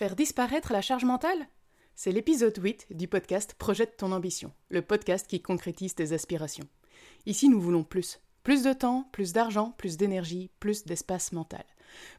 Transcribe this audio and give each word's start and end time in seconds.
Faire 0.00 0.16
disparaître 0.16 0.72
la 0.72 0.80
charge 0.80 1.04
mentale? 1.04 1.46
C'est 1.94 2.10
l'épisode 2.10 2.56
8 2.56 2.86
du 2.92 3.06
podcast 3.06 3.52
Projette 3.52 3.98
ton 3.98 4.12
ambition, 4.12 4.50
le 4.70 4.80
podcast 4.80 5.26
qui 5.26 5.42
concrétise 5.42 5.94
tes 5.94 6.12
aspirations. 6.12 6.64
Ici, 7.26 7.50
nous 7.50 7.60
voulons 7.60 7.84
plus. 7.84 8.18
Plus 8.42 8.62
de 8.62 8.72
temps, 8.72 9.10
plus 9.12 9.34
d'argent, 9.34 9.74
plus 9.76 9.98
d'énergie, 9.98 10.48
plus 10.58 10.86
d'espace 10.86 11.32
mental. 11.32 11.66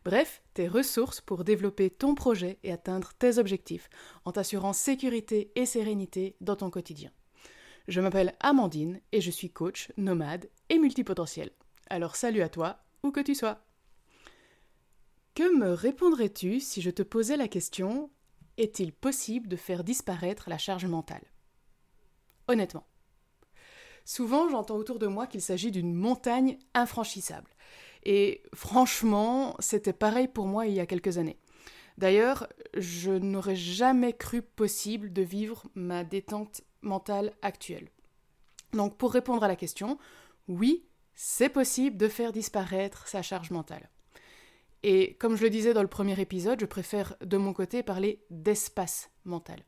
Bref, 0.05 0.43
tes 0.53 0.67
ressources 0.67 1.21
pour 1.21 1.43
développer 1.43 1.89
ton 1.89 2.13
projet 2.13 2.59
et 2.61 2.71
atteindre 2.71 3.13
tes 3.17 3.39
objectifs 3.39 3.89
en 4.25 4.31
t'assurant 4.31 4.73
sécurité 4.73 5.51
et 5.55 5.65
sérénité 5.65 6.35
dans 6.39 6.57
ton 6.57 6.69
quotidien. 6.69 7.09
Je 7.87 7.99
m'appelle 7.99 8.35
Amandine 8.41 9.01
et 9.11 9.21
je 9.21 9.31
suis 9.31 9.49
coach, 9.49 9.91
nomade 9.97 10.47
et 10.69 10.77
multipotentiel. 10.77 11.49
Alors 11.89 12.15
salut 12.15 12.43
à 12.43 12.49
toi, 12.49 12.77
où 13.01 13.09
que 13.09 13.21
tu 13.21 13.33
sois. 13.33 13.59
Que 15.33 15.55
me 15.55 15.71
répondrais-tu 15.71 16.59
si 16.59 16.81
je 16.81 16.89
te 16.89 17.03
posais 17.03 17.37
la 17.37 17.47
question 17.47 18.09
Est-il 18.57 18.91
possible 18.91 19.47
de 19.47 19.55
faire 19.55 19.85
disparaître 19.85 20.49
la 20.49 20.57
charge 20.57 20.85
mentale? 20.85 21.23
Honnêtement. 22.49 22.85
Souvent, 24.03 24.49
j'entends 24.49 24.75
autour 24.75 24.99
de 24.99 25.07
moi 25.07 25.27
qu'il 25.27 25.41
s'agit 25.41 25.71
d'une 25.71 25.93
montagne 25.93 26.57
infranchissable. 26.73 27.49
Et 28.03 28.43
franchement, 28.53 29.55
c'était 29.59 29.93
pareil 29.93 30.27
pour 30.27 30.47
moi 30.47 30.67
il 30.67 30.73
y 30.73 30.81
a 30.81 30.85
quelques 30.85 31.17
années. 31.17 31.39
D'ailleurs, 31.97 32.47
je 32.75 33.11
n'aurais 33.11 33.55
jamais 33.55 34.11
cru 34.11 34.41
possible 34.41 35.13
de 35.13 35.21
vivre 35.21 35.63
ma 35.75 36.03
détente 36.03 36.61
mentale 36.81 37.31
actuelle. 37.41 37.89
Donc 38.73 38.97
pour 38.97 39.13
répondre 39.13 39.43
à 39.43 39.47
la 39.47 39.55
question, 39.55 39.97
oui, 40.49 40.85
c'est 41.13 41.49
possible 41.49 41.95
de 41.95 42.09
faire 42.09 42.33
disparaître 42.33 43.07
sa 43.07 43.21
charge 43.21 43.51
mentale. 43.51 43.89
Et 44.83 45.15
comme 45.15 45.35
je 45.35 45.43
le 45.43 45.49
disais 45.49 45.73
dans 45.73 45.81
le 45.81 45.87
premier 45.87 46.19
épisode, 46.19 46.59
je 46.59 46.65
préfère 46.65 47.15
de 47.21 47.37
mon 47.37 47.53
côté 47.53 47.83
parler 47.83 48.19
d'espace 48.29 49.11
mental. 49.25 49.63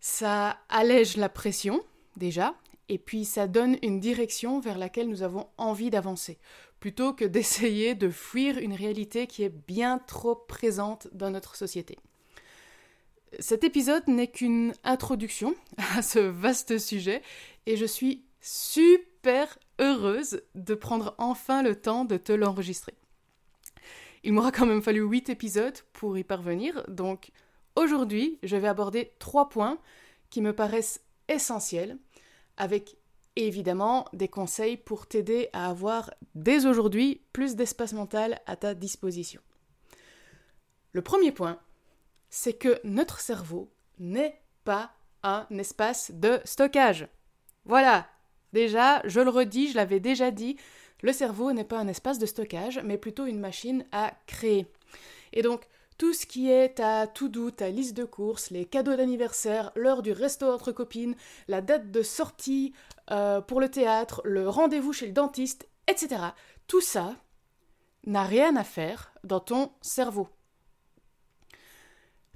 Ça 0.00 0.58
allège 0.68 1.16
la 1.16 1.28
pression, 1.28 1.84
déjà, 2.16 2.54
et 2.88 2.98
puis 2.98 3.24
ça 3.24 3.46
donne 3.46 3.76
une 3.82 4.00
direction 4.00 4.60
vers 4.60 4.78
laquelle 4.78 5.08
nous 5.08 5.22
avons 5.22 5.48
envie 5.56 5.90
d'avancer, 5.90 6.38
plutôt 6.80 7.12
que 7.12 7.24
d'essayer 7.24 7.94
de 7.94 8.10
fuir 8.10 8.58
une 8.58 8.74
réalité 8.74 9.26
qui 9.26 9.42
est 9.42 9.66
bien 9.66 9.98
trop 9.98 10.34
présente 10.34 11.08
dans 11.12 11.30
notre 11.30 11.56
société. 11.56 11.98
Cet 13.40 13.64
épisode 13.64 14.06
n'est 14.06 14.30
qu'une 14.30 14.72
introduction 14.84 15.54
à 15.96 16.02
ce 16.02 16.18
vaste 16.18 16.78
sujet, 16.78 17.22
et 17.66 17.76
je 17.76 17.86
suis 17.86 18.24
super 18.40 19.58
heureuse 19.80 20.42
de 20.54 20.74
prendre 20.74 21.14
enfin 21.18 21.62
le 21.62 21.74
temps 21.74 22.04
de 22.04 22.16
te 22.16 22.32
l'enregistrer. 22.32 22.94
Il 24.26 24.32
m'aura 24.32 24.50
quand 24.50 24.66
même 24.66 24.82
fallu 24.82 25.02
8 25.02 25.28
épisodes 25.28 25.78
pour 25.92 26.18
y 26.18 26.24
parvenir, 26.24 26.82
donc 26.88 27.30
aujourd'hui 27.76 28.40
je 28.42 28.56
vais 28.56 28.66
aborder 28.66 29.12
trois 29.20 29.48
points 29.48 29.78
qui 30.30 30.42
me 30.42 30.52
paraissent 30.52 31.00
essentiels, 31.28 31.96
avec 32.56 32.96
évidemment 33.36 34.06
des 34.12 34.26
conseils 34.26 34.78
pour 34.78 35.06
t'aider 35.06 35.48
à 35.52 35.70
avoir 35.70 36.12
dès 36.34 36.66
aujourd'hui 36.66 37.22
plus 37.32 37.54
d'espace 37.54 37.92
mental 37.92 38.40
à 38.46 38.56
ta 38.56 38.74
disposition. 38.74 39.40
Le 40.90 41.02
premier 41.02 41.30
point, 41.30 41.60
c'est 42.28 42.54
que 42.54 42.80
notre 42.82 43.20
cerveau 43.20 43.70
n'est 44.00 44.42
pas 44.64 44.90
un 45.22 45.46
espace 45.50 46.10
de 46.10 46.40
stockage. 46.44 47.06
Voilà, 47.64 48.08
déjà, 48.52 49.06
je 49.06 49.20
le 49.20 49.30
redis, 49.30 49.70
je 49.70 49.76
l'avais 49.76 50.00
déjà 50.00 50.32
dit, 50.32 50.56
le 51.02 51.12
cerveau 51.12 51.52
n'est 51.52 51.64
pas 51.64 51.78
un 51.78 51.88
espace 51.88 52.18
de 52.18 52.26
stockage, 52.26 52.80
mais 52.84 52.98
plutôt 52.98 53.26
une 53.26 53.40
machine 53.40 53.84
à 53.92 54.12
créer. 54.26 54.66
Et 55.32 55.42
donc, 55.42 55.66
tout 55.98 56.12
ce 56.12 56.26
qui 56.26 56.50
est 56.50 56.76
ta 56.76 57.06
to-do, 57.06 57.50
ta 57.50 57.70
liste 57.70 57.96
de 57.96 58.04
courses, 58.04 58.50
les 58.50 58.66
cadeaux 58.66 58.96
d'anniversaire, 58.96 59.72
l'heure 59.76 60.02
du 60.02 60.12
resto 60.12 60.52
entre 60.52 60.72
copines, 60.72 61.14
la 61.48 61.62
date 61.62 61.90
de 61.90 62.02
sortie 62.02 62.74
euh, 63.10 63.40
pour 63.40 63.60
le 63.60 63.70
théâtre, 63.70 64.20
le 64.24 64.48
rendez-vous 64.48 64.92
chez 64.92 65.06
le 65.06 65.12
dentiste, 65.12 65.68
etc. 65.88 66.22
Tout 66.66 66.82
ça 66.82 67.14
n'a 68.04 68.24
rien 68.24 68.56
à 68.56 68.64
faire 68.64 69.12
dans 69.24 69.40
ton 69.40 69.72
cerveau. 69.80 70.28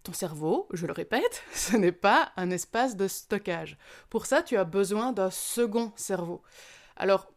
Ton 0.03 0.15
cerveau, 0.15 0.67
je 0.73 0.87
le 0.87 0.93
répète, 0.93 1.43
ce 1.53 1.77
n'est 1.77 1.93
pas 1.93 2.33
un 2.37 2.51
espace 2.51 2.97
de 2.97 3.09
stockage. 3.09 3.77
Pour 4.09 4.25
ça, 4.25 4.43
tu 4.43 4.57
as 4.57 4.65
besoin 4.65 5.13
d'un 5.13 5.31
second 5.31 5.93
cerveau. 5.97 6.43
Alors, 6.97 7.31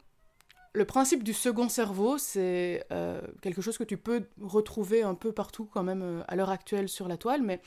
le 0.74 0.86
principe 0.86 1.24
du 1.24 1.34
second 1.34 1.70
cerveau, 1.70 2.18
c'est 2.18 2.84
euh, 2.92 3.22
quelque 3.42 3.62
chose 3.62 3.78
que 3.78 3.84
tu 3.84 3.98
peux 3.98 4.24
retrouver 4.42 5.04
un 5.04 5.14
peu 5.14 5.32
partout 5.32 5.66
quand 5.66 5.84
même 5.84 6.02
euh, 6.02 6.24
à 6.28 6.36
l'heure 6.36 6.50
actuelle 6.50 6.90
sur 6.90 7.08
la 7.08 7.18
toile, 7.18 7.44
mais 7.44 7.62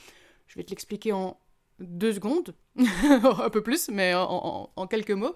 je 0.47 0.55
vais 0.55 0.63
te 0.63 0.69
l'expliquer 0.71 1.13
en 1.13 1.39
deux 1.79 2.13
secondes, 2.13 2.53
un 2.75 3.49
peu 3.49 3.61
plus, 3.61 3.89
mais 3.89 4.13
en, 4.15 4.87
quelques 4.89 5.11
mots. 5.11 5.35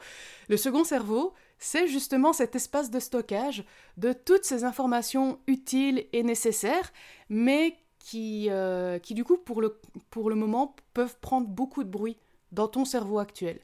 Le 0.50 0.58
second 0.58 0.84
cerveau, 0.84 1.34
c'est 1.60 1.88
justement 1.88 2.34
cet 2.34 2.56
espace 2.56 2.90
de 2.90 3.00
stockage 3.00 3.64
de 3.98 4.12
toutes 4.12 4.44
ces 4.44 4.64
informations 4.64 5.40
utiles 5.48 6.08
et 6.14 6.24
nécessaires, 6.24 6.92
mais 7.30 7.78
qui, 8.00 8.48
euh, 8.50 8.98
qui 9.00 9.14
du 9.14 9.24
coup, 9.24 9.38
pour 9.38 9.62
le, 9.62 9.80
pour 10.10 10.30
le 10.30 10.36
moment, 10.36 10.76
peuvent 10.94 11.18
prendre 11.22 11.48
beaucoup 11.48 11.84
de 11.84 11.90
bruit 11.90 12.18
dans 12.52 12.68
ton 12.68 12.84
cerveau 12.86 13.20
actuel. 13.20 13.60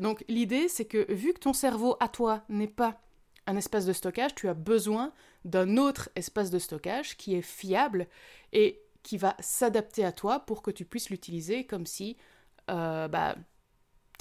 Donc 0.00 0.24
l'idée, 0.28 0.68
c'est 0.68 0.84
que 0.84 1.12
vu 1.12 1.34
que 1.34 1.40
ton 1.40 1.52
cerveau 1.52 1.96
à 2.00 2.08
toi 2.08 2.42
n'est 2.48 2.68
pas 2.68 3.00
un 3.50 3.56
espace 3.56 3.84
de 3.84 3.92
stockage, 3.92 4.34
tu 4.34 4.48
as 4.48 4.54
besoin 4.54 5.12
d'un 5.44 5.76
autre 5.76 6.08
espace 6.14 6.50
de 6.50 6.58
stockage 6.58 7.16
qui 7.16 7.34
est 7.34 7.42
fiable 7.42 8.06
et 8.52 8.80
qui 9.02 9.18
va 9.18 9.34
s'adapter 9.40 10.04
à 10.04 10.12
toi 10.12 10.40
pour 10.40 10.62
que 10.62 10.70
tu 10.70 10.84
puisses 10.84 11.10
l'utiliser 11.10 11.64
comme 11.64 11.84
si, 11.84 12.16
euh, 12.70 13.08
bah, 13.08 13.34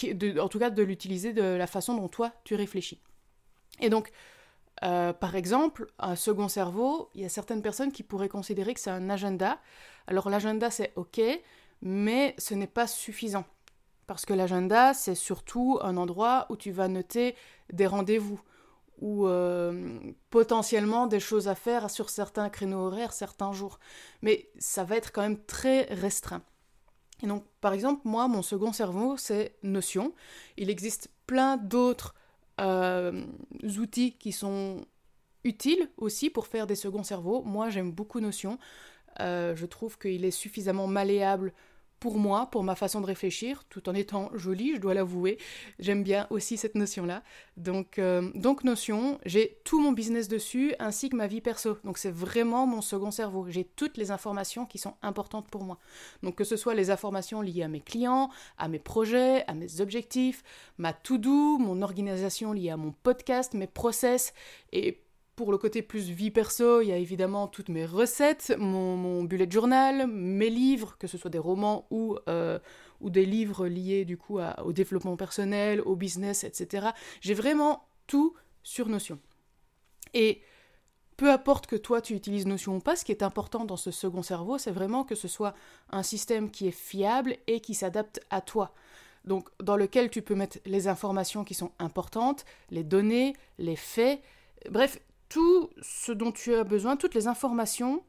en 0.04 0.48
tout 0.48 0.60
cas, 0.60 0.72
de 0.72 0.82
l'utiliser 0.82 1.34
de 1.34 1.44
la 1.44 1.68
façon 1.68 1.96
dont 1.96 2.08
toi 2.08 2.32
tu 2.44 2.56
réfléchis. 2.56 3.02
Et 3.80 3.90
donc, 3.90 4.12
euh, 4.84 5.14
par 5.14 5.36
exemple, 5.36 5.92
un 6.00 6.16
second 6.16 6.48
cerveau, 6.48 7.10
il 7.14 7.22
y 7.22 7.26
a 7.26 7.30
certaines 7.30 7.62
personnes 7.62 7.92
qui 7.92 8.02
pourraient 8.02 8.30
considérer 8.30 8.74
que 8.74 8.80
c'est 8.80 8.90
un 8.90 9.10
agenda. 9.10 9.60
Alors 10.08 10.30
l'agenda 10.30 10.72
c'est 10.72 10.94
ok, 10.96 11.22
mais 11.82 12.34
ce 12.38 12.56
n'est 12.56 12.68
pas 12.68 12.88
suffisant. 12.88 13.46
Parce 14.08 14.26
que 14.26 14.34
l'agenda, 14.34 14.96
c'est 14.96 15.14
surtout 15.14 15.78
un 15.84 15.96
endroit 15.96 16.48
où 16.50 16.58
tu 16.58 16.72
vas 16.72 16.88
noter 16.88 17.36
des 17.72 17.86
rendez-vous, 17.86 18.42
ou 19.00 19.28
euh, 19.28 20.00
potentiellement 20.30 21.08
des 21.08 21.20
choses 21.20 21.48
à 21.48 21.56
faire 21.56 21.90
sur 21.90 22.10
certains 22.10 22.50
créneaux 22.50 22.88
horaires, 22.88 23.14
certains 23.14 23.54
jours. 23.54 23.80
Mais 24.22 24.50
ça 24.60 24.84
va 24.84 24.98
être 24.98 25.12
quand 25.12 25.22
même 25.22 25.44
très 25.46 25.84
restreint. 25.94 26.44
Et 27.24 27.28
donc, 27.28 27.44
par 27.62 27.74
exemple, 27.74 28.02
moi, 28.06 28.28
mon 28.28 28.42
second 28.42 28.72
cerveau, 28.72 29.18
c'est 29.18 29.56
Notion. 29.64 30.14
Il 30.58 30.70
existe 30.70 31.10
plein 31.28 31.58
d'autres 31.58 32.14
euh, 32.62 33.26
outils 33.78 34.14
qui 34.14 34.32
sont 34.32 34.86
utiles 35.44 35.90
aussi 35.98 36.30
pour 36.30 36.48
faire 36.48 36.68
des 36.68 36.76
seconds 36.76 37.04
cerveaux. 37.04 37.42
Moi, 37.44 37.70
j'aime 37.70 37.92
beaucoup 37.92 38.20
Notion. 38.20 38.58
Euh, 39.20 39.56
je 39.56 39.66
trouve 39.66 39.98
qu'il 39.98 40.24
est 40.24 40.32
suffisamment 40.32 40.88
malléable 40.88 41.54
pour 42.00 42.18
moi, 42.18 42.48
pour 42.52 42.64
ma 42.64 42.76
façon 42.76 43.02
de 43.02 43.06
réfléchir, 43.06 43.64
tout 43.70 43.90
en 43.90 43.94
étant 43.94 44.30
jolie, 44.34 44.76
je 44.76 44.82
dois 44.82 44.94
l'avouer. 44.94 45.38
J'aime 45.80 46.04
bien 46.04 46.28
aussi 46.30 46.58
cette 46.58 46.76
notion-là. 46.76 47.24
Donc, 47.58 48.00
euh, 48.00 48.32
donc 48.36 48.64
notion, 48.64 49.20
j'ai 49.26 49.60
tout 49.64 49.82
mon 49.82 49.92
business 49.92 50.28
dessus, 50.28 50.74
ainsi 50.80 51.10
que 51.10 51.16
ma 51.16 51.28
vie 51.28 51.42
perso. 51.42 51.78
Donc 51.84 51.98
c'est 51.98 52.12
vraiment 52.12 52.66
mon 52.66 52.82
second 52.82 53.12
cerveau. 53.12 53.46
J'ai 53.50 53.64
toutes 53.64 53.98
les 53.98 54.12
informations 54.12 54.66
qui 54.66 54.78
sont 54.78 54.96
importantes 55.02 55.50
pour 55.50 55.64
moi. 55.64 55.78
Donc 56.24 56.36
que 56.36 56.44
ce 56.44 56.56
soit 56.56 56.74
les 56.74 56.92
informations 56.92 57.42
liées 57.42 57.64
à 57.64 57.68
mes 57.68 57.82
clients, 57.82 58.30
à 58.58 58.68
mes 58.68 58.80
projets, 58.80 59.46
à 59.48 59.54
mes 59.54 59.82
objectifs, 59.82 60.44
ma 60.78 60.94
to-do, 60.94 61.58
mon 61.58 61.82
organisation 61.82 62.54
liée 62.54 62.70
à 62.70 62.78
mon 62.78 62.94
podcast, 63.04 63.54
mes 63.54 63.68
process, 63.68 64.34
et 64.72 65.02
pour 65.40 65.54
le 65.54 65.58
côté 65.58 65.82
plus 65.82 66.10
vie 66.10 66.32
perso, 66.32 66.82
il 66.82 66.90
y 66.90 66.92
a 66.92 66.98
évidemment 66.98 67.48
toutes 67.48 67.70
mes 67.70 67.86
recettes, 67.86 68.54
mon, 68.60 69.24
bullet 69.24 69.50
journal, 69.50 70.06
mes 70.06 70.50
livres, 70.50 70.98
que 71.00 71.08
ce 71.08 71.18
soit 71.18 71.30
des 71.30 71.40
romans 71.40 71.88
ou, 71.92 72.18
euh, 72.28 72.60
ou 73.00 73.10
des 73.10 73.26
livres 73.26 73.66
liés 73.66 74.04
du 74.04 74.18
coup 74.18 74.40
au 74.42 74.74
développement 74.74 75.16
personnel, 75.16 75.80
au 75.80 75.96
business, 75.96 76.44
etc. 76.44 76.88
J'ai 77.22 77.36
vraiment 77.36 77.88
tout 78.06 78.36
sur 78.64 78.90
Notion. 78.90 79.18
Et 80.14 80.42
peu 81.16 81.32
importe 81.32 81.68
que 81.68 81.78
toi 81.78 82.02
tu 82.02 82.16
utilises 82.16 82.46
Notion 82.46 82.76
ou 82.76 82.80
pas, 82.82 82.98
ce 82.98 83.06
qui 83.06 83.14
est 83.14 83.24
important 83.24 83.64
dans 83.64 83.78
ce 83.78 83.92
second 83.92 84.24
cerveau, 84.24 84.58
c'est 84.58 84.72
vraiment 84.72 85.06
que 85.06 85.16
ce 85.16 85.30
soit 85.30 85.54
un 85.90 86.04
système 86.04 86.52
qui 86.52 86.68
est 86.68 86.72
fiable 86.72 87.38
et 87.48 87.62
qui 87.62 87.76
s'adapte 87.76 88.20
à 88.30 88.42
toi. 88.42 88.74
Donc 89.24 89.48
dans 89.64 89.78
lequel 89.78 90.10
tu 90.10 90.22
peux 90.22 90.36
mettre 90.36 90.58
les 90.66 90.90
informations 90.90 91.46
qui 91.46 91.54
sont 91.54 91.72
importantes, 91.80 92.44
les 92.72 92.84
données, 92.84 93.38
les 93.58 93.78
faits, 93.78 94.22
bref, 94.70 95.00
tout 95.30 95.70
ce 95.82 96.12
dont 96.12 96.32
tu 96.32 96.54
as 96.56 96.64
besoin, 96.64 96.98
toutes 96.98 97.16
les 97.16 97.28
informations 97.28 98.04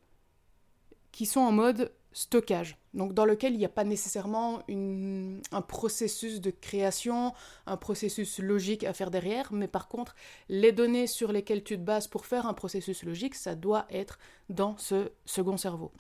qui 1.13 1.27
sont 1.27 1.41
en 1.41 1.53
mode 1.53 1.93
stockage, 2.13 2.77
donc 2.93 3.15
dans 3.15 3.25
lequel 3.25 3.53
il 3.53 3.59
n'y 3.59 3.65
a 3.65 3.69
pas 3.69 3.85
nécessairement 3.85 4.63
un 4.69 5.63
processus 5.63 6.41
de 6.41 6.51
création, 6.51 7.33
un 7.67 7.77
processus 7.77 8.41
logique 8.41 8.83
à 8.83 8.93
faire 8.93 9.13
derrière, 9.13 9.53
mais 9.53 9.69
par 9.69 9.87
contre, 9.87 10.17
les 10.49 10.73
données 10.73 11.07
sur 11.07 11.31
lesquelles 11.31 11.63
tu 11.63 11.77
te 11.77 11.83
bases 11.83 12.09
pour 12.09 12.27
faire 12.27 12.47
un 12.47 12.55
processus 12.55 13.05
logique, 13.05 13.37
ça 13.37 13.55
doit 13.55 13.87
être 13.91 14.19
dans 14.49 14.77
ce 14.77 15.13
second 15.25 15.57
cerveau. 15.57 15.93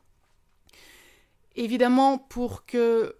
Évidemment, 1.54 2.18
pour 2.18 2.66
que 2.66 3.16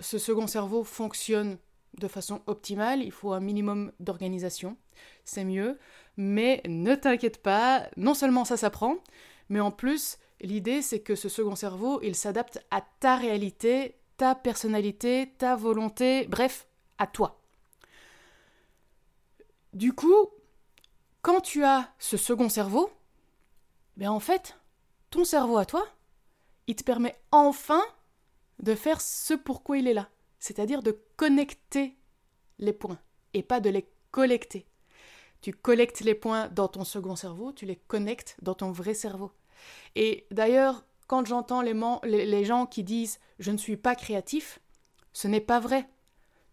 ce 0.00 0.18
second 0.18 0.46
cerveau 0.46 0.84
fonctionne 0.84 1.56
de 1.98 2.08
façon 2.08 2.42
optimale, 2.46 3.02
il 3.02 3.12
faut 3.12 3.32
un 3.32 3.40
minimum 3.40 3.92
d'organisation, 4.00 4.76
c'est 5.24 5.44
mieux, 5.44 5.78
mais 6.16 6.62
ne 6.66 6.94
t'inquiète 6.94 7.42
pas, 7.42 7.88
non 7.96 8.14
seulement 8.14 8.44
ça 8.44 8.56
s'apprend, 8.56 8.96
mais 9.48 9.60
en 9.60 9.70
plus, 9.70 10.18
l'idée 10.40 10.82
c'est 10.82 11.00
que 11.00 11.14
ce 11.14 11.28
second 11.28 11.56
cerveau, 11.56 12.00
il 12.02 12.14
s'adapte 12.14 12.64
à 12.70 12.82
ta 13.00 13.16
réalité, 13.16 13.96
ta 14.16 14.34
personnalité, 14.34 15.32
ta 15.38 15.56
volonté, 15.56 16.26
bref, 16.26 16.66
à 16.98 17.06
toi. 17.06 17.40
Du 19.72 19.92
coup, 19.92 20.28
quand 21.22 21.40
tu 21.40 21.64
as 21.64 21.92
ce 21.98 22.16
second 22.16 22.48
cerveau, 22.48 22.90
ben 23.96 24.10
en 24.10 24.20
fait, 24.20 24.56
ton 25.10 25.24
cerveau 25.24 25.56
à 25.56 25.64
toi, 25.64 25.84
il 26.66 26.76
te 26.76 26.84
permet 26.84 27.18
enfin 27.32 27.82
de 28.60 28.74
faire 28.74 29.00
ce 29.00 29.34
pourquoi 29.34 29.78
il 29.78 29.88
est 29.88 29.94
là, 29.94 30.08
c'est-à-dire 30.38 30.82
de 30.82 30.98
connecter 31.16 31.96
les 32.58 32.72
points 32.72 32.98
et 33.32 33.42
pas 33.42 33.60
de 33.60 33.70
les 33.70 33.88
collecter. 34.10 34.66
Tu 35.44 35.52
collectes 35.52 36.00
les 36.00 36.14
points 36.14 36.48
dans 36.48 36.68
ton 36.68 36.84
second 36.84 37.16
cerveau, 37.16 37.52
tu 37.52 37.66
les 37.66 37.76
connectes 37.76 38.34
dans 38.40 38.54
ton 38.54 38.72
vrai 38.72 38.94
cerveau. 38.94 39.30
Et 39.94 40.26
d'ailleurs, 40.30 40.86
quand 41.06 41.26
j'entends 41.26 41.60
les, 41.60 42.44
gens 42.46 42.64
qui 42.64 42.82
disent 42.82 43.20
je 43.38 43.50
ne 43.50 43.58
suis 43.58 43.76
pas 43.76 43.94
créatif, 43.94 44.58
ce 45.12 45.28
n'est 45.28 45.42
pas 45.42 45.60
vrai. 45.60 45.86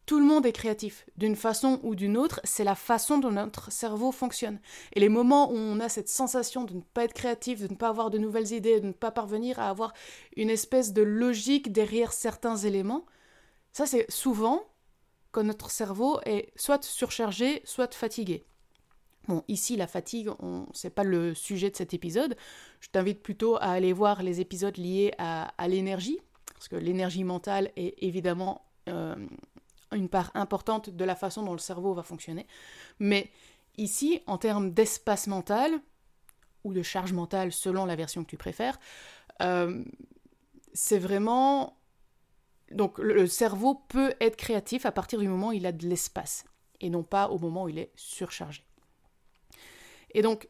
Tout 0.05 0.19
le 0.19 0.25
monde 0.25 0.45
est 0.45 0.51
créatif, 0.51 1.05
d'une 1.15 1.37
façon 1.37 1.79
ou 1.83 1.95
d'une 1.95 2.17
autre, 2.17 2.41
c'est 2.43 2.65
la 2.65 2.75
façon 2.75 3.17
dont 3.17 3.31
notre 3.31 3.71
cerveau 3.71 4.11
fonctionne. 4.11 4.59
Et 4.91 4.99
les 4.99 5.07
moments 5.07 5.49
où 5.49 5.55
on 5.55 5.79
a 5.79 5.87
cette 5.87 6.09
sensation 6.09 6.65
de 6.65 6.73
ne 6.73 6.81
pas 6.81 7.05
être 7.05 7.13
créatif, 7.13 7.61
de 7.61 7.69
ne 7.69 7.77
pas 7.77 7.87
avoir 7.87 8.09
de 8.09 8.17
nouvelles 8.17 8.51
idées, 8.51 8.81
de 8.81 8.87
ne 8.87 8.91
pas 8.91 9.11
parvenir 9.11 9.57
à 9.57 9.69
avoir 9.69 9.93
une 10.35 10.49
espèce 10.49 10.91
de 10.91 11.01
logique 11.01 11.71
derrière 11.71 12.11
certains 12.11 12.57
éléments, 12.57 13.05
ça 13.71 13.85
c'est 13.85 14.11
souvent 14.11 14.65
quand 15.31 15.45
notre 15.45 15.71
cerveau 15.71 16.19
est 16.25 16.51
soit 16.57 16.83
surchargé, 16.83 17.61
soit 17.63 17.93
fatigué. 17.93 18.45
Ici, 19.47 19.75
la 19.75 19.87
fatigue, 19.87 20.29
ce 20.73 20.87
n'est 20.87 20.91
pas 20.91 21.03
le 21.03 21.33
sujet 21.33 21.69
de 21.69 21.75
cet 21.75 21.93
épisode. 21.93 22.35
Je 22.79 22.89
t'invite 22.89 23.21
plutôt 23.21 23.55
à 23.57 23.71
aller 23.71 23.93
voir 23.93 24.23
les 24.23 24.41
épisodes 24.41 24.77
liés 24.77 25.13
à, 25.17 25.67
l'énergie, 25.67 26.19
parce 26.53 26.67
que 26.67 26.75
l'énergie 26.75 27.23
mentale 27.23 27.71
est 27.75 27.95
évidemment 28.03 28.65
euh, 28.89 29.15
une 29.91 30.09
part 30.09 30.31
importante 30.33 30.89
de 30.89 31.05
la 31.05 31.15
façon 31.15 31.43
dont 31.43 31.53
le 31.53 31.59
cerveau 31.59 31.93
va 31.93 32.03
fonctionner. 32.03 32.47
Mais 32.99 33.29
ici, 33.77 34.21
en 34.27 34.37
termes 34.37 34.71
d'espace 34.71 35.27
mental, 35.27 35.79
ou 36.63 36.73
de 36.73 36.83
charge 36.83 37.13
mentale 37.13 37.51
selon 37.51 37.85
la 37.85 37.95
version 37.95 38.23
que 38.23 38.29
tu 38.29 38.37
préfères, 38.37 38.79
euh, 39.41 39.83
c'est 40.73 40.99
vraiment... 40.99 41.77
Donc 42.71 42.99
le 42.99 43.27
cerveau 43.27 43.75
peut 43.89 44.13
être 44.21 44.37
créatif 44.37 44.85
à 44.85 44.93
partir 44.93 45.19
du 45.19 45.27
moment 45.27 45.49
où 45.49 45.53
il 45.53 45.65
a 45.65 45.73
de 45.73 45.85
l'espace, 45.87 46.45
et 46.79 46.89
non 46.89 47.03
pas 47.03 47.27
au 47.29 47.37
moment 47.37 47.63
où 47.63 47.69
il 47.69 47.79
est 47.79 47.91
surchargé. 47.95 48.63
Et 50.13 50.21
donc, 50.21 50.47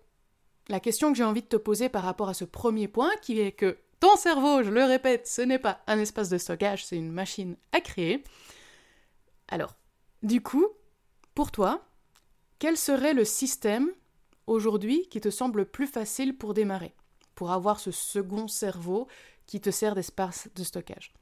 la 0.67 0.79
question 0.79 1.11
que 1.11 1.17
j'ai 1.17 1.23
envie 1.23 1.41
de 1.41 1.47
te 1.47 1.57
poser 1.57 1.89
par 1.89 2.03
rapport 2.03 2.29
à 2.29 2.33
ce 2.33 2.45
premier 2.45 2.87
point, 2.87 3.11
qui 3.21 3.39
est 3.39 3.51
que 3.51 3.77
ton 3.99 4.15
cerveau, 4.15 4.63
je 4.63 4.71
le 4.71 4.83
répète, 4.83 5.27
ce 5.27 5.41
n'est 5.41 5.59
pas 5.59 5.81
un 5.87 5.99
espace 5.99 6.29
de 6.29 6.37
stockage, 6.37 6.85
c'est 6.85 6.97
une 6.97 7.11
machine 7.11 7.55
à 7.71 7.81
créer. 7.81 8.23
Alors, 9.47 9.75
du 10.23 10.41
coup, 10.41 10.67
pour 11.35 11.51
toi, 11.51 11.85
quel 12.59 12.77
serait 12.77 13.13
le 13.13 13.25
système 13.25 13.89
aujourd'hui 14.47 15.07
qui 15.09 15.21
te 15.21 15.29
semble 15.29 15.65
plus 15.65 15.87
facile 15.87 16.37
pour 16.37 16.53
démarrer, 16.53 16.93
pour 17.35 17.51
avoir 17.51 17.79
ce 17.79 17.91
second 17.91 18.47
cerveau 18.47 19.07
qui 19.47 19.61
te 19.61 19.69
sert 19.71 19.95
d'espace 19.95 20.49
de 20.55 20.63
stockage? 20.63 21.13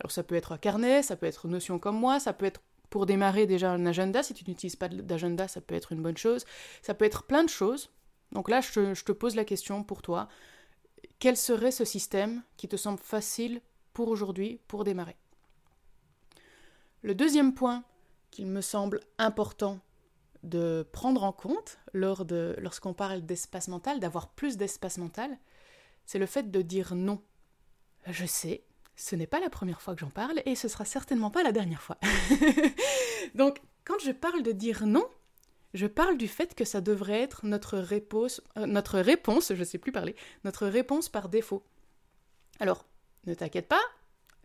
Alors 0.00 0.10
ça 0.10 0.22
peut 0.22 0.34
être 0.34 0.52
un 0.52 0.58
carnet, 0.58 1.02
ça 1.02 1.16
peut 1.16 1.26
être 1.26 1.46
une 1.46 1.52
notion 1.52 1.78
comme 1.78 1.98
moi, 1.98 2.20
ça 2.20 2.32
peut 2.32 2.46
être 2.46 2.62
pour 2.90 3.06
démarrer 3.06 3.46
déjà 3.46 3.70
un 3.70 3.86
agenda, 3.86 4.22
si 4.22 4.34
tu 4.34 4.44
n'utilises 4.48 4.76
pas 4.76 4.88
d'agenda, 4.88 5.48
ça 5.48 5.60
peut 5.60 5.76
être 5.76 5.92
une 5.92 6.02
bonne 6.02 6.16
chose. 6.16 6.44
Ça 6.82 6.92
peut 6.92 7.04
être 7.04 7.22
plein 7.22 7.44
de 7.44 7.48
choses. 7.48 7.90
Donc 8.32 8.50
là, 8.50 8.60
je 8.60 9.02
te, 9.02 9.12
pose 9.12 9.36
la 9.36 9.44
question 9.44 9.82
pour 9.84 10.02
toi. 10.02 10.28
Quel 11.20 11.36
serait 11.36 11.70
ce 11.70 11.84
système 11.84 12.42
qui 12.56 12.68
te 12.68 12.76
semble 12.76 12.98
facile 12.98 13.60
pour 13.92 14.08
aujourd'hui, 14.08 14.60
pour 14.66 14.84
démarrer? 14.84 15.16
Le 17.02 17.14
deuxième 17.14 17.54
point 17.54 17.84
qu'il 18.30 18.46
me 18.46 18.60
semble 18.60 19.00
important 19.18 19.80
de 20.42 20.86
prendre 20.92 21.24
en 21.24 21.32
compte 21.32 21.78
lorsqu'on 21.92 22.94
parle 22.94 23.22
d'espace 23.22 23.68
mental, 23.68 24.00
d'avoir 24.00 24.30
plus 24.30 24.56
d'espace 24.56 24.98
mental, 24.98 25.38
c'est 26.06 26.18
le 26.18 26.26
fait 26.26 26.50
de 26.50 26.62
dire 26.62 26.94
non. 26.94 27.22
Je 28.06 28.26
sais, 28.26 28.64
ce 29.00 29.16
n'est 29.16 29.26
pas 29.26 29.40
la 29.40 29.48
première 29.48 29.80
fois 29.80 29.94
que 29.94 30.00
j'en 30.00 30.10
parle 30.10 30.42
et 30.44 30.54
ce 30.54 30.68
sera 30.68 30.84
certainement 30.84 31.30
pas 31.30 31.42
la 31.42 31.52
dernière 31.52 31.80
fois. 31.80 31.96
Donc, 33.34 33.60
quand 33.84 33.98
je 34.04 34.12
parle 34.12 34.42
de 34.42 34.52
dire 34.52 34.86
non, 34.86 35.06
je 35.72 35.86
parle 35.86 36.18
du 36.18 36.28
fait 36.28 36.54
que 36.54 36.66
ça 36.66 36.82
devrait 36.82 37.22
être 37.22 37.46
notre 37.46 37.78
réponse, 37.78 38.42
euh, 38.58 38.66
notre 38.66 39.00
réponse, 39.00 39.54
je 39.54 39.64
sais 39.64 39.78
plus 39.78 39.90
parler, 39.90 40.14
notre 40.44 40.66
réponse 40.66 41.08
par 41.08 41.30
défaut. 41.30 41.62
Alors, 42.58 42.84
ne 43.24 43.32
t'inquiète 43.32 43.68
pas, 43.68 43.80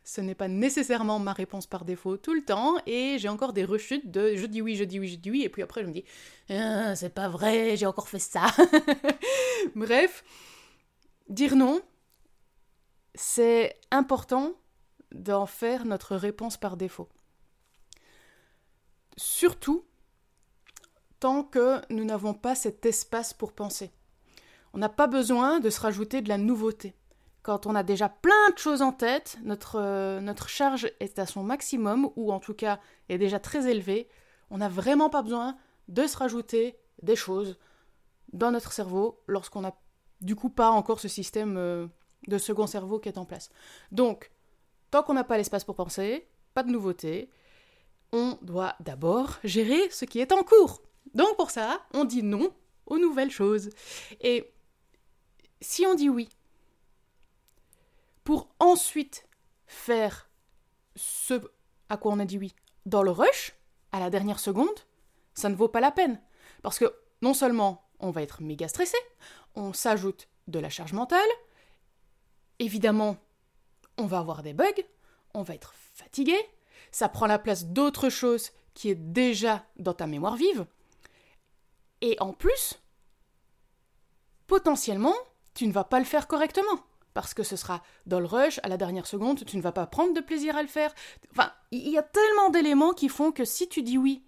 ce 0.05 0.21
n'est 0.21 0.35
pas 0.35 0.47
nécessairement 0.47 1.19
ma 1.19 1.33
réponse 1.33 1.67
par 1.67 1.83
défaut 1.83 2.15
tout 2.15 2.33
le 2.33 2.45
temps, 2.45 2.77
et 2.85 3.17
j'ai 3.19 3.27
encore 3.27 3.51
des 3.51 3.65
rechutes 3.65 4.09
de 4.09 4.37
je 4.37 4.45
dis 4.45 4.61
oui, 4.61 4.77
je 4.77 4.85
dis 4.85 5.01
oui, 5.01 5.09
je 5.09 5.17
dis 5.17 5.31
oui, 5.31 5.43
et 5.43 5.49
puis 5.49 5.63
après 5.63 5.81
je 5.81 5.87
me 5.87 5.93
dis 5.93 6.05
ah, 6.49 6.95
c'est 6.95 7.13
pas 7.13 7.27
vrai, 7.27 7.75
j'ai 7.75 7.87
encore 7.87 8.07
fait 8.07 8.19
ça. 8.19 8.45
Bref, 9.75 10.23
dire 11.27 11.57
non, 11.57 11.81
c'est 13.15 13.79
important 13.91 14.53
d'en 15.11 15.45
faire 15.45 15.85
notre 15.85 16.15
réponse 16.15 16.57
par 16.57 16.77
défaut. 16.77 17.09
Surtout 19.17 19.85
tant 21.19 21.43
que 21.43 21.81
nous 21.89 22.03
n'avons 22.03 22.33
pas 22.33 22.55
cet 22.55 22.85
espace 22.85 23.33
pour 23.33 23.53
penser. 23.53 23.91
On 24.73 24.77
n'a 24.77 24.89
pas 24.89 25.07
besoin 25.07 25.59
de 25.59 25.69
se 25.69 25.79
rajouter 25.79 26.21
de 26.21 26.29
la 26.29 26.37
nouveauté. 26.37 26.93
Quand 27.41 27.65
on 27.65 27.75
a 27.75 27.83
déjà 27.83 28.09
plein 28.09 28.49
de 28.53 28.57
choses 28.57 28.81
en 28.81 28.91
tête, 28.91 29.37
notre, 29.43 29.79
euh, 29.79 30.35
charge 30.47 30.91
est 30.99 31.19
à 31.19 31.25
son 31.25 31.43
maximum, 31.43 32.09
ou 32.15 32.33
en 32.33 32.39
tout 32.39 32.53
cas 32.53 32.79
est 33.07 33.17
déjà 33.17 33.39
très 33.39 33.69
élevée, 33.69 34.09
on 34.49 34.57
n'a 34.57 34.69
vraiment 34.69 35.09
pas 35.09 35.21
besoin 35.21 35.57
de 35.87 36.07
se 36.07 36.17
rajouter 36.17 36.75
des 37.01 37.15
choses 37.15 37.57
dans 38.33 38.51
notre 38.51 38.73
cerveau 38.73 39.21
lorsqu'on 39.27 39.61
n'a 39.61 39.75
du 40.21 40.35
coup 40.35 40.49
pas 40.49 40.69
encore 40.69 40.99
ce 40.99 41.07
système 41.07 41.55
euh, 41.57 41.87
de 42.27 42.37
second 42.37 42.67
cerveau 42.67 42.99
qui 42.99 43.09
est 43.09 43.17
en 43.17 43.25
place. 43.25 43.49
Donc, 43.91 44.31
tant 44.91 45.03
qu'on 45.03 45.13
n'a 45.13 45.23
pas 45.23 45.37
l'espace 45.37 45.63
pour 45.63 45.75
penser, 45.75 46.27
pas 46.53 46.63
de 46.63 46.71
nouveauté, 46.71 47.29
on 48.11 48.37
doit 48.41 48.75
d'abord 48.79 49.37
gérer 49.43 49.89
ce 49.89 50.05
qui 50.05 50.19
est 50.19 50.31
en 50.31 50.43
cours. 50.43 50.81
Donc 51.13 51.35
pour 51.37 51.51
ça, 51.51 51.85
on 51.93 52.05
dit 52.05 52.23
non 52.23 52.53
aux 52.85 52.97
nouvelles 52.97 53.31
choses. 53.31 53.69
Et 54.21 54.51
si 55.61 55.85
on 55.85 55.95
dit 55.95 56.09
oui, 56.09 56.29
pour 58.23 58.49
ensuite 58.59 59.27
faire 59.67 60.29
ce 60.95 61.41
à 61.89 61.97
quoi 61.97 62.13
on 62.13 62.19
a 62.19 62.25
dit 62.25 62.37
oui 62.37 62.55
dans 62.85 63.03
le 63.03 63.11
rush, 63.11 63.53
à 63.91 63.99
la 63.99 64.09
dernière 64.09 64.39
seconde, 64.39 64.79
ça 65.33 65.49
ne 65.49 65.55
vaut 65.55 65.67
pas 65.67 65.79
la 65.79 65.91
peine. 65.91 66.21
Parce 66.61 66.79
que 66.79 66.93
non 67.21 67.33
seulement 67.33 67.87
on 67.99 68.11
va 68.11 68.21
être 68.21 68.41
méga 68.41 68.67
stressé, 68.67 68.97
on 69.55 69.73
s'ajoute 69.73 70.27
de 70.47 70.59
la 70.59 70.69
charge 70.69 70.93
mentale, 70.93 71.19
Évidemment, 72.59 73.17
on 73.97 74.05
va 74.05 74.19
avoir 74.19 74.43
des 74.43 74.53
bugs, 74.53 74.83
on 75.33 75.43
va 75.43 75.55
être 75.55 75.73
fatigué, 75.93 76.37
ça 76.91 77.09
prend 77.09 77.27
la 77.27 77.39
place 77.39 77.65
d'autre 77.65 78.09
chose 78.09 78.51
qui 78.73 78.89
est 78.89 78.95
déjà 78.95 79.65
dans 79.77 79.93
ta 79.93 80.07
mémoire 80.07 80.35
vive. 80.35 80.65
Et 82.01 82.17
en 82.19 82.33
plus, 82.33 82.79
potentiellement, 84.47 85.15
tu 85.53 85.67
ne 85.67 85.71
vas 85.71 85.83
pas 85.83 85.99
le 85.99 86.05
faire 86.05 86.27
correctement. 86.27 86.79
Parce 87.13 87.33
que 87.33 87.43
ce 87.43 87.55
sera 87.55 87.81
dans 88.05 88.19
le 88.19 88.25
rush, 88.25 88.59
à 88.63 88.67
la 88.67 88.75
dernière 88.75 89.07
seconde, 89.07 89.45
tu 89.45 89.55
ne 89.55 89.61
vas 89.61 89.71
pas 89.71 89.87
prendre 89.87 90.13
de 90.13 90.19
plaisir 90.19 90.57
à 90.57 90.61
le 90.61 90.67
faire. 90.67 90.93
Enfin, 91.31 91.51
il 91.71 91.89
y 91.89 91.97
a 91.97 92.03
tellement 92.03 92.49
d'éléments 92.49 92.91
qui 92.91 93.07
font 93.07 93.31
que 93.31 93.45
si 93.45 93.69
tu 93.69 93.81
dis 93.81 93.97
oui, 93.97 94.25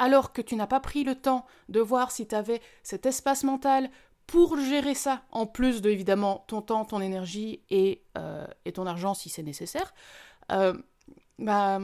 alors 0.00 0.32
que 0.32 0.42
tu 0.42 0.56
n'as 0.56 0.66
pas 0.66 0.80
pris 0.80 1.04
le 1.04 1.14
temps 1.14 1.46
de 1.68 1.80
voir 1.80 2.10
si 2.10 2.26
tu 2.26 2.34
avais 2.34 2.60
cet 2.82 3.06
espace 3.06 3.44
mental 3.44 3.88
pour 4.26 4.58
gérer 4.58 4.94
ça, 4.94 5.22
en 5.30 5.46
plus 5.46 5.82
de 5.82 5.90
évidemment 5.90 6.44
ton 6.48 6.62
temps, 6.62 6.84
ton 6.84 7.00
énergie 7.00 7.62
et, 7.70 8.02
euh, 8.18 8.46
et 8.64 8.72
ton 8.72 8.86
argent 8.86 9.14
si 9.14 9.28
c'est 9.28 9.42
nécessaire, 9.42 9.94
euh, 10.52 10.74
bah, 11.38 11.80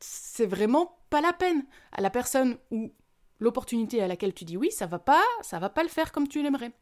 c'est 0.00 0.46
vraiment 0.46 0.98
pas 1.10 1.20
la 1.20 1.32
peine. 1.32 1.64
À 1.92 2.00
la 2.00 2.10
personne 2.10 2.58
ou 2.70 2.92
l'opportunité 3.40 4.02
à 4.02 4.08
laquelle 4.08 4.34
tu 4.34 4.44
dis 4.44 4.56
oui, 4.56 4.70
ça 4.70 4.86
va 4.86 4.98
pas, 4.98 5.24
ça 5.42 5.58
va 5.58 5.68
pas 5.68 5.82
le 5.82 5.88
faire 5.88 6.12
comme 6.12 6.28
tu 6.28 6.42
l'aimerais. 6.42 6.72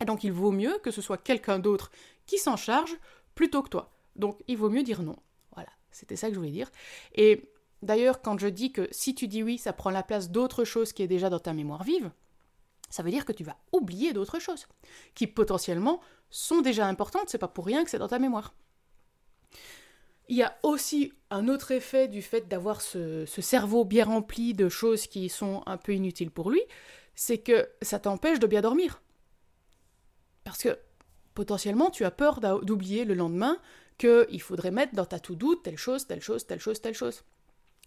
Et 0.00 0.04
donc 0.04 0.24
il 0.24 0.32
vaut 0.32 0.52
mieux 0.52 0.78
que 0.82 0.90
ce 0.90 1.00
soit 1.00 1.18
quelqu'un 1.18 1.58
d'autre 1.58 1.90
qui 2.26 2.38
s'en 2.38 2.56
charge 2.56 2.96
plutôt 3.34 3.62
que 3.62 3.68
toi. 3.68 3.92
Donc 4.16 4.42
il 4.48 4.56
vaut 4.56 4.70
mieux 4.70 4.82
dire 4.82 5.02
non. 5.02 5.16
Voilà, 5.54 5.70
c'était 5.90 6.16
ça 6.16 6.28
que 6.28 6.34
je 6.34 6.38
voulais 6.38 6.50
dire. 6.50 6.70
Et 7.14 7.50
d'ailleurs, 7.82 8.22
quand 8.22 8.38
je 8.38 8.48
dis 8.48 8.72
que 8.72 8.88
si 8.90 9.14
tu 9.14 9.28
dis 9.28 9.42
oui, 9.42 9.58
ça 9.58 9.72
prend 9.72 9.90
la 9.90 10.02
place 10.02 10.30
d'autre 10.30 10.64
chose 10.64 10.92
qui 10.92 11.02
est 11.02 11.08
déjà 11.08 11.30
dans 11.30 11.38
ta 11.38 11.52
mémoire 11.52 11.84
vive, 11.84 12.10
ça 12.92 13.02
veut 13.02 13.10
dire 13.10 13.24
que 13.24 13.32
tu 13.32 13.42
vas 13.42 13.56
oublier 13.72 14.12
d'autres 14.12 14.38
choses, 14.38 14.66
qui 15.14 15.26
potentiellement 15.26 16.00
sont 16.28 16.60
déjà 16.60 16.86
importantes, 16.86 17.28
c'est 17.28 17.38
pas 17.38 17.48
pour 17.48 17.64
rien 17.64 17.84
que 17.84 17.90
c'est 17.90 17.98
dans 17.98 18.08
ta 18.08 18.18
mémoire. 18.18 18.54
il 20.28 20.36
y 20.36 20.42
a 20.42 20.56
aussi 20.62 21.14
un 21.30 21.48
autre 21.48 21.70
effet 21.70 22.06
du 22.06 22.20
fait 22.20 22.48
d'avoir 22.48 22.82
ce, 22.82 23.24
cerveau 23.26 23.86
bien 23.86 24.04
rempli 24.04 24.52
de 24.52 24.68
choses 24.68 25.06
qui 25.06 25.30
sont 25.30 25.62
un 25.64 25.78
peu 25.78 25.94
inutiles 25.94 26.30
pour 26.30 26.50
lui, 26.50 26.62
c'est 27.14 27.38
que 27.38 27.66
ça 27.80 27.98
t'empêche 27.98 28.38
de 28.38 28.46
bien 28.46 28.60
dormir. 28.60 29.00
Parce 30.44 30.62
que 30.62 30.78
potentiellement, 31.32 31.90
tu 31.90 32.04
as 32.04 32.10
peur 32.10 32.40
d'oublier 32.40 33.06
le 33.06 33.14
lendemain 33.14 33.56
qu'il 33.96 34.42
faudrait 34.42 34.70
mettre 34.70 34.94
dans 34.94 35.06
ta 35.06 35.18
to-do 35.18 35.54
telle 35.54 35.78
chose, 35.78 36.06
telle 36.06 36.20
chose, 36.20 36.46
telle 36.46 36.60
chose, 36.60 36.82
telle 36.82 36.94
chose. 36.94 37.22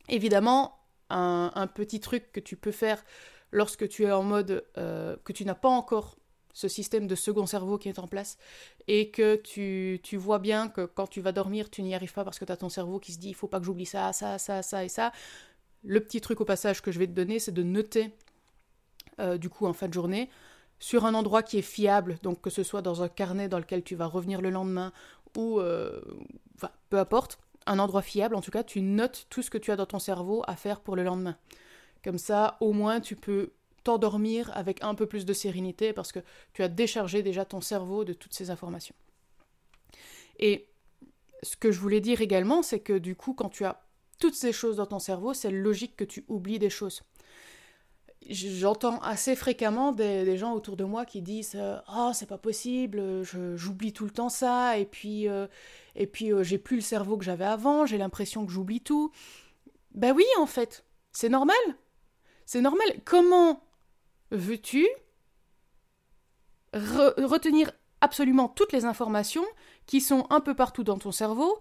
Évidemment, 0.09 0.79
un, 1.09 1.67
petit 1.67 1.99
truc 1.99 2.31
que 2.31 2.39
tu 2.39 2.55
peux 2.55 2.71
faire 2.71 3.03
lorsque 3.55 3.87
tu 3.87 4.03
es 4.03 4.11
en 4.11 4.21
mode 4.21 4.65
euh, 4.77 5.15
que 5.23 5.31
tu 5.31 5.45
n'as 5.45 5.55
pas 5.55 5.69
encore 5.69 6.17
ce 6.53 6.67
système 6.67 7.07
de 7.07 7.15
second 7.15 7.45
cerveau 7.45 7.77
qui 7.77 7.87
est 7.87 7.99
en 7.99 8.07
place 8.07 8.37
et 8.87 9.11
que 9.11 9.37
tu, 9.37 10.01
tu 10.03 10.17
vois 10.17 10.39
bien 10.39 10.67
que 10.67 10.85
quand 10.85 11.07
tu 11.07 11.21
vas 11.21 11.31
dormir, 11.31 11.69
tu 11.69 11.81
n'y 11.81 11.95
arrives 11.95 12.13
pas 12.13 12.25
parce 12.25 12.37
que 12.37 12.43
tu 12.43 12.51
as 12.51 12.57
ton 12.57 12.67
cerveau 12.67 12.99
qui 12.99 13.13
se 13.13 13.17
dit 13.17 13.29
il 13.29 13.33
faut 13.33 13.47
pas 13.47 13.59
que 13.59 13.65
j'oublie 13.65 13.85
ça, 13.85 14.11
ça, 14.11 14.37
ça, 14.37 14.61
ça 14.61 14.83
et 14.83 14.89
ça. 14.89 15.13
Le 15.83 16.01
petit 16.01 16.19
truc 16.19 16.41
au 16.41 16.45
passage 16.45 16.81
que 16.81 16.91
je 16.91 16.99
vais 16.99 17.07
te 17.07 17.13
donner, 17.13 17.39
c'est 17.39 17.53
de 17.53 17.63
noter 17.63 18.11
euh, 19.19 19.37
du 19.37 19.49
coup 19.49 19.67
en 19.67 19.73
fin 19.73 19.87
de 19.87 19.93
journée 19.93 20.29
sur 20.77 21.05
un 21.05 21.13
endroit 21.13 21.41
qui 21.41 21.57
est 21.57 21.61
fiable, 21.61 22.19
donc 22.23 22.41
que 22.41 22.49
ce 22.49 22.61
soit 22.61 22.81
dans 22.81 23.03
un 23.03 23.07
carnet 23.07 23.47
dans 23.47 23.59
lequel 23.59 23.83
tu 23.83 23.95
vas 23.95 24.07
revenir 24.07 24.41
le 24.41 24.49
lendemain 24.49 24.91
ou 25.37 25.61
euh, 25.61 26.01
peu 26.89 26.99
importe, 26.99 27.39
un 27.65 27.79
endroit 27.79 28.01
fiable 28.01 28.35
en 28.35 28.41
tout 28.41 28.51
cas, 28.51 28.63
tu 28.63 28.81
notes 28.81 29.27
tout 29.29 29.41
ce 29.41 29.49
que 29.49 29.57
tu 29.57 29.71
as 29.71 29.77
dans 29.77 29.85
ton 29.85 29.99
cerveau 29.99 30.43
à 30.45 30.57
faire 30.57 30.81
pour 30.81 30.97
le 30.97 31.03
lendemain. 31.03 31.37
Comme 32.05 32.19
ça, 32.19 32.55
au 32.61 32.71
moins 32.71 33.01
tu 33.01 33.15
peux 33.15 33.53
t'endormir 33.83 34.55
avec 34.55 34.83
un 34.83 34.93
peu 34.93 35.07
plus 35.07 35.25
de 35.25 35.33
sérénité 35.33 35.91
parce 35.91 36.11
que 36.11 36.19
tu 36.53 36.61
as 36.61 36.67
déchargé 36.67 37.23
déjà 37.23 37.45
ton 37.45 37.61
cerveau 37.61 38.05
de 38.05 38.13
toutes 38.13 38.35
ces 38.35 38.51
informations. 38.51 38.93
Et 40.37 40.67
ce 41.41 41.57
que 41.57 41.71
je 41.71 41.79
voulais 41.79 42.01
dire 42.01 42.21
également, 42.21 42.61
c'est 42.61 42.79
que 42.79 42.93
du 42.93 43.15
coup, 43.15 43.33
quand 43.33 43.49
tu 43.49 43.65
as 43.65 43.81
toutes 44.19 44.35
ces 44.35 44.51
choses 44.51 44.77
dans 44.77 44.85
ton 44.85 44.99
cerveau, 44.99 45.33
c'est 45.33 45.49
logique 45.49 45.95
que 45.95 46.03
tu 46.03 46.25
oublies 46.27 46.59
des 46.59 46.69
choses. 46.69 47.01
J'entends 48.29 48.99
assez 48.99 49.35
fréquemment 49.35 49.91
des, 49.91 50.37
gens 50.37 50.53
autour 50.53 50.77
de 50.77 50.83
moi 50.83 51.05
qui 51.05 51.23
disent 51.23 51.57
Oh, 51.91 52.11
c'est 52.13 52.29
pas 52.29 52.37
possible, 52.37 53.23
j'oublie 53.23 53.93
tout 53.93 54.05
le 54.05 54.11
temps 54.11 54.29
ça, 54.29 54.77
et 54.77 54.85
puis, 54.85 55.27
euh, 55.27 55.47
puis 56.11 56.31
euh, 56.31 56.43
j'ai 56.43 56.59
plus 56.59 56.75
le 56.75 56.81
cerveau 56.81 57.17
que 57.17 57.25
j'avais 57.25 57.45
avant, 57.45 57.87
j'ai 57.87 57.97
l'impression 57.97 58.45
que 58.45 58.51
j'oublie 58.51 58.81
tout. 58.81 59.11
Ben 59.95 60.13
oui, 60.15 60.25
en 60.37 60.45
fait, 60.45 60.85
c'est 61.11 61.29
normal. 61.29 61.55
C'est 62.55 62.61
normal. 62.61 62.87
Comment 63.03 63.61
veux-tu 64.31 64.87
retenir 66.71 67.69
absolument 67.99 68.47
toutes 68.47 68.71
les 68.71 68.85
informations 68.85 69.43
qui 69.87 69.99
sont 69.99 70.25
un 70.29 70.39
peu 70.39 70.55
partout 70.55 70.85
dans 70.85 70.97
ton 70.97 71.11
cerveau 71.11 71.59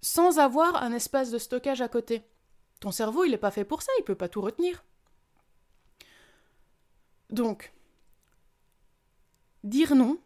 sans 0.00 0.38
avoir 0.38 0.82
un 0.82 0.94
espace 0.94 1.30
de 1.30 1.36
stockage 1.36 1.82
à 1.82 1.88
côté? 1.88 2.22
Ton 2.80 2.90
cerveau, 2.90 3.24
il 3.24 3.32
n'est 3.32 3.36
pas 3.36 3.50
fait 3.50 3.66
pour 3.66 3.82
ça, 3.82 3.92
il 3.98 4.00
ne 4.00 4.06
peut 4.06 4.14
pas 4.14 4.30
tout 4.30 4.40
retenir. 4.40 4.82
Donc, 7.28 7.74
dire 9.62 9.94
non, 9.94 10.18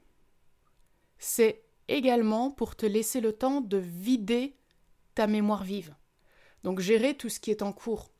c'est 1.18 1.64
également 1.88 2.52
pour 2.52 2.76
te 2.76 2.86
laisser 2.86 3.20
le 3.20 3.32
temps 3.32 3.60
de 3.60 3.78
vider 3.78 4.54
ta 5.16 5.26
mémoire 5.26 5.64
vive. 5.64 5.96
Donc 6.62 6.78
gérer 6.78 7.16
tout 7.16 7.28
ce 7.28 7.40
qui 7.40 7.50
est 7.50 7.62
en 7.62 7.72
cours 7.72 8.13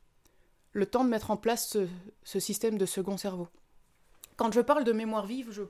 le 0.75 0.87
temps 0.87 1.05
de 1.05 1.09
mettre 1.09 1.31
en 1.31 1.37
place 1.37 1.79
ce, 2.25 2.39
système 2.39 2.77
de 2.77 2.85
second 2.85 3.17
cerveau. 3.17 3.49
Quand 4.37 4.53
je 4.53 4.61
parle 4.61 4.85
de 4.85 4.93
mémoire 4.93 5.25
vive, 5.25 5.67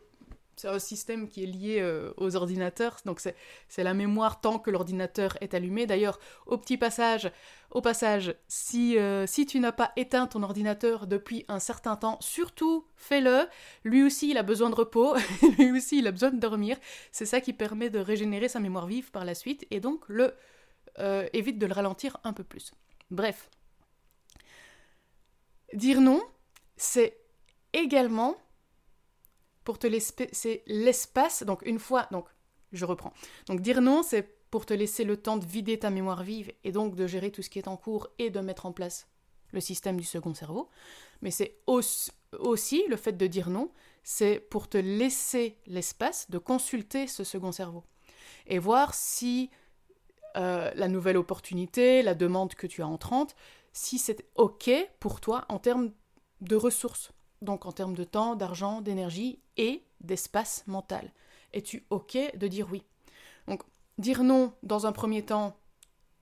c'est 0.56 0.68
un 0.68 0.78
système 0.78 1.28
qui 1.28 1.42
est 1.42 1.46
lié 1.46 1.78
euh, 1.80 2.12
aux 2.16 2.36
ordinateurs, 2.36 2.96
donc 3.04 3.20
c'est 3.20 3.82
la 3.82 3.92
mémoire 3.92 4.40
tant 4.40 4.58
que 4.58 4.70
l'ordinateur 4.70 5.36
est 5.42 5.52
allumé. 5.52 5.86
D'ailleurs, 5.86 6.18
au 6.46 6.56
petit 6.56 6.78
passage, 6.78 7.30
au 7.70 7.82
passage, 7.82 8.34
si, 8.48 8.96
euh, 8.98 9.26
si 9.26 9.44
tu 9.44 9.60
n'as 9.60 9.72
pas 9.72 9.92
éteint 9.96 10.26
ton 10.26 10.42
ordinateur 10.42 11.06
depuis 11.06 11.44
un 11.48 11.58
certain 11.58 11.96
temps, 11.96 12.18
surtout 12.20 12.86
fais-le. 12.96 13.46
Lui 13.82 14.02
aussi, 14.04 14.30
il 14.30 14.38
a 14.38 14.42
besoin 14.42 14.70
de 14.70 14.74
repos, 14.74 15.14
lui 15.58 15.72
aussi, 15.72 15.98
il 15.98 16.06
a 16.06 16.12
besoin 16.12 16.30
de 16.30 16.40
dormir. 16.40 16.78
C'est 17.12 17.26
ça 17.26 17.42
qui 17.42 17.52
permet 17.52 17.90
de 17.90 17.98
régénérer 17.98 18.48
sa 18.48 18.60
mémoire 18.60 18.86
vive 18.86 19.10
par 19.10 19.26
la 19.26 19.34
suite, 19.34 19.66
et 19.70 19.80
donc 19.80 20.02
le 20.08 20.32
euh, 20.98 21.28
évite 21.32 21.58
de 21.58 21.66
le 21.66 21.74
ralentir 21.74 22.16
un 22.24 22.32
peu 22.32 22.44
plus. 22.44 22.72
Bref, 23.10 23.50
Dire 25.74 26.00
non, 26.00 26.22
c'est 26.76 27.18
également 27.72 28.36
pour 29.64 29.78
te 29.78 29.86
laisser 29.86 30.62
l'espace. 30.66 31.42
Donc 31.42 31.62
une 31.66 31.78
fois, 31.78 32.06
donc 32.10 32.26
je 32.72 32.84
reprends. 32.84 33.12
Donc 33.46 33.60
dire 33.60 33.80
non, 33.80 34.02
c'est 34.02 34.22
pour 34.50 34.66
te 34.66 34.74
laisser 34.74 35.04
le 35.04 35.16
temps 35.16 35.36
de 35.36 35.44
vider 35.44 35.78
ta 35.78 35.90
mémoire 35.90 36.22
vive 36.22 36.52
et 36.62 36.70
donc 36.70 36.94
de 36.94 37.06
gérer 37.06 37.30
tout 37.32 37.42
ce 37.42 37.50
qui 37.50 37.58
est 37.58 37.68
en 37.68 37.76
cours 37.76 38.08
et 38.18 38.30
de 38.30 38.40
mettre 38.40 38.66
en 38.66 38.72
place 38.72 39.08
le 39.52 39.60
système 39.60 39.96
du 39.96 40.04
second 40.04 40.34
cerveau. 40.34 40.68
Mais 41.22 41.30
c'est 41.30 41.56
aussi 41.66 42.84
le 42.88 42.96
fait 42.96 43.12
de 43.12 43.26
dire 43.26 43.50
non, 43.50 43.70
c'est 44.02 44.38
pour 44.38 44.68
te 44.68 44.78
laisser 44.78 45.56
l'espace 45.66 46.30
de 46.30 46.38
consulter 46.38 47.06
ce 47.06 47.24
second 47.24 47.52
cerveau 47.52 47.82
et 48.46 48.58
voir 48.58 48.94
si 48.94 49.50
euh, 50.36 50.70
la 50.74 50.88
nouvelle 50.88 51.16
opportunité, 51.16 52.02
la 52.02 52.14
demande 52.14 52.54
que 52.54 52.66
tu 52.66 52.82
as 52.82 52.86
entrante, 52.86 53.34
si 53.74 53.98
c'est 53.98 54.24
OK 54.36 54.70
pour 55.00 55.20
toi 55.20 55.44
en 55.50 55.58
termes 55.58 55.90
de 56.40 56.56
ressources, 56.56 57.12
donc 57.42 57.66
en 57.66 57.72
termes 57.72 57.94
de 57.94 58.04
temps, 58.04 58.36
d'argent, 58.36 58.80
d'énergie 58.80 59.42
et 59.56 59.84
d'espace 60.00 60.66
mental. 60.66 61.12
Es-tu 61.52 61.84
OK 61.90 62.16
de 62.16 62.48
dire 62.48 62.68
oui? 62.70 62.84
Donc, 63.48 63.62
dire 63.98 64.22
non 64.22 64.54
dans 64.62 64.86
un 64.86 64.92
premier 64.92 65.24
temps, 65.24 65.58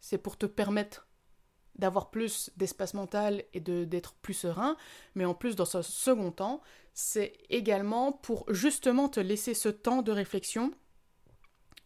c'est 0.00 0.18
pour 0.18 0.36
te 0.36 0.46
permettre 0.46 1.06
d'avoir 1.76 2.10
plus 2.10 2.50
d'espace 2.56 2.94
mental 2.94 3.44
et 3.52 3.60
d'être 3.60 4.14
plus 4.14 4.34
serein, 4.34 4.76
mais 5.14 5.24
en 5.24 5.34
plus, 5.34 5.54
dans 5.54 5.76
un 5.76 5.82
second 5.82 6.30
temps, 6.30 6.62
c'est 6.94 7.38
également 7.50 8.12
pour 8.12 8.44
justement 8.52 9.08
te 9.08 9.20
laisser 9.20 9.54
ce 9.54 9.68
temps 9.68 10.02
de 10.02 10.12
réflexion 10.12 10.72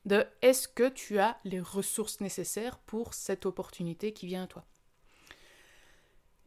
de 0.04 0.24
est-ce 0.42 0.68
que 0.68 0.88
tu 0.88 1.18
as 1.18 1.38
les 1.44 1.60
ressources 1.60 2.20
nécessaires 2.20 2.78
pour 2.78 3.14
cette 3.14 3.46
opportunité 3.46 4.12
qui 4.12 4.26
vient 4.26 4.44
à 4.44 4.46
toi? 4.46 4.64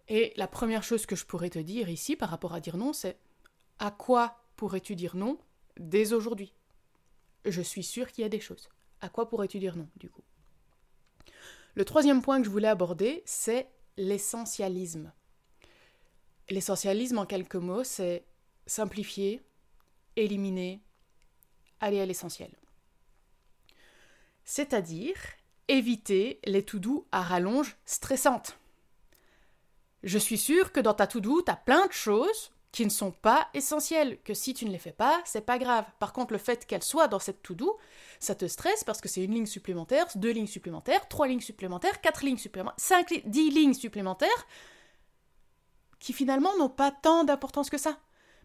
Et 0.10 0.34
la 0.36 0.48
première 0.48 0.84
chose 0.84 1.06
que 1.06 1.16
je 1.16 1.26
pourrais 1.26 1.52
te 1.52 1.60
dire 1.60 1.88
ici 1.88 2.16
par 2.16 2.30
rapport 2.30 2.54
à 2.54 2.60
dire 2.60 2.78
non, 2.78 2.94
c'est 2.94 3.18
à 3.78 3.92
quoi 3.92 4.44
pourrais-tu 4.56 4.96
dire 4.96 5.16
non 5.16 5.38
dès 5.78 6.14
aujourd'hui? 6.14 6.54
Je 7.46 7.62
suis 7.62 7.84
sûre 7.84 8.12
qu'il 8.12 8.24
y 8.24 8.26
a 8.26 8.30
des 8.30 8.40
choses. 8.40 8.70
À 9.02 9.10
quoi 9.10 9.30
pourrais-tu 9.30 9.60
dire 9.60 9.78
non, 9.78 9.88
du 9.96 10.10
coup? 10.10 10.24
Le 11.76 11.86
troisième 11.86 12.22
point 12.22 12.40
que 12.40 12.46
je 12.46 12.50
voulais 12.50 12.68
aborder, 12.68 13.24
c'est 13.26 13.70
l'essentialisme. 13.96 15.14
L'essentialisme, 16.50 17.20
en 17.20 17.26
quelques 17.26 17.56
mots, 17.56 17.84
c'est 17.84 18.26
simplifier, 18.66 19.42
éliminer, 20.16 20.82
aller 21.80 22.02
à 22.02 22.06
l'essentiel. 22.06 22.52
C'est-à-dire 24.44 25.16
éviter 25.68 26.40
les 26.46 26.66
tout 26.66 26.80
doux 26.80 27.06
à 27.12 27.22
rallonge 27.22 27.78
stressantes. 27.86 28.59
Je 30.04 30.18
suis 30.18 30.38
sûre 30.38 30.72
que 30.72 30.80
dans 30.80 30.94
ta 30.94 31.08
to-do, 31.08 31.42
t'as 31.42 31.56
plein 31.56 31.86
de 31.88 31.92
choses 31.92 32.52
qui 32.72 32.86
ne 32.86 32.92
sont 32.92 33.12
pas 33.12 33.48
essentielles, 33.54 34.20
que 34.24 34.34
si 34.34 34.54
tu 34.54 34.66
ne 34.66 34.72
les 34.72 34.78
fais 34.78 34.92
pas, 34.92 35.20
c'est 35.26 35.46
pas 35.46 35.58
grave. 35.58 35.86
Par 36.00 36.14
contre, 36.14 36.34
le 36.34 36.40
fait 36.40 36.66
qu'elles 36.66 36.84
soient 36.84 37.08
dans 37.08 37.20
cette 37.20 37.42
to-do, 37.42 37.78
ça 38.20 38.36
te 38.36 38.48
stresse 38.48 38.84
parce 38.84 39.02
que 39.02 39.10
c'est 39.10 39.24
une 39.24 39.34
ligne 39.34 39.48
supplémentaire, 39.48 40.06
deux 40.16 40.32
lignes 40.32 40.48
supplémentaires, 40.48 41.08
trois 41.08 41.28
lignes 41.28 41.42
supplémentaires, 41.42 42.00
quatre 42.02 42.24
lignes 42.24 42.38
supplémentaires, 42.38 42.80
cinq, 42.80 43.24
dix 43.26 43.50
lignes 43.50 43.74
supplémentaires, 43.74 44.48
qui 46.00 46.14
finalement 46.14 46.56
n'ont 46.58 46.70
pas 46.70 46.92
tant 46.92 47.24
d'importance 47.24 47.70
que 47.70 47.78
ça. 47.78 47.98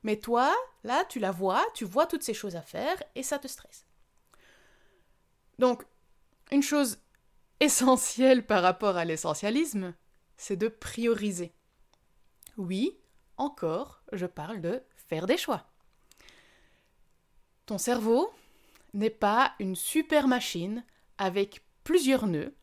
Mais 0.03 0.17
toi, 0.17 0.55
là, 0.85 1.05
tu 1.09 1.19
la 1.19 1.31
vois, 1.31 1.65
tu 1.75 1.85
vois 1.85 2.07
toutes 2.07 2.23
ces 2.23 2.35
choses 2.35 2.57
à 2.57 2.63
faire 2.63 3.03
et 3.15 3.23
ça 3.23 3.39
te 3.39 3.49
stresse. 3.49 3.87
Donc, 5.59 5.85
une 6.51 6.63
chose 6.63 6.99
essentielle 7.61 8.45
par 8.47 8.63
rapport 8.63 8.97
à 8.97 9.05
l'essentialisme, 9.05 9.95
c'est 10.37 10.57
de 10.57 10.69
prioriser. 10.69 11.53
Oui, 12.57 12.99
encore, 13.37 14.03
je 14.13 14.27
parle 14.27 14.61
de 14.61 14.83
faire 14.97 15.27
des 15.27 15.37
choix. 15.37 15.67
Ton 17.67 17.79
cerveau 17.79 18.33
n'est 18.93 19.11
pas 19.11 19.55
une 19.59 19.75
super 19.75 20.29
machine 20.29 20.85
avec 21.19 21.65
plusieurs 21.83 22.27
nœuds. 22.27 22.55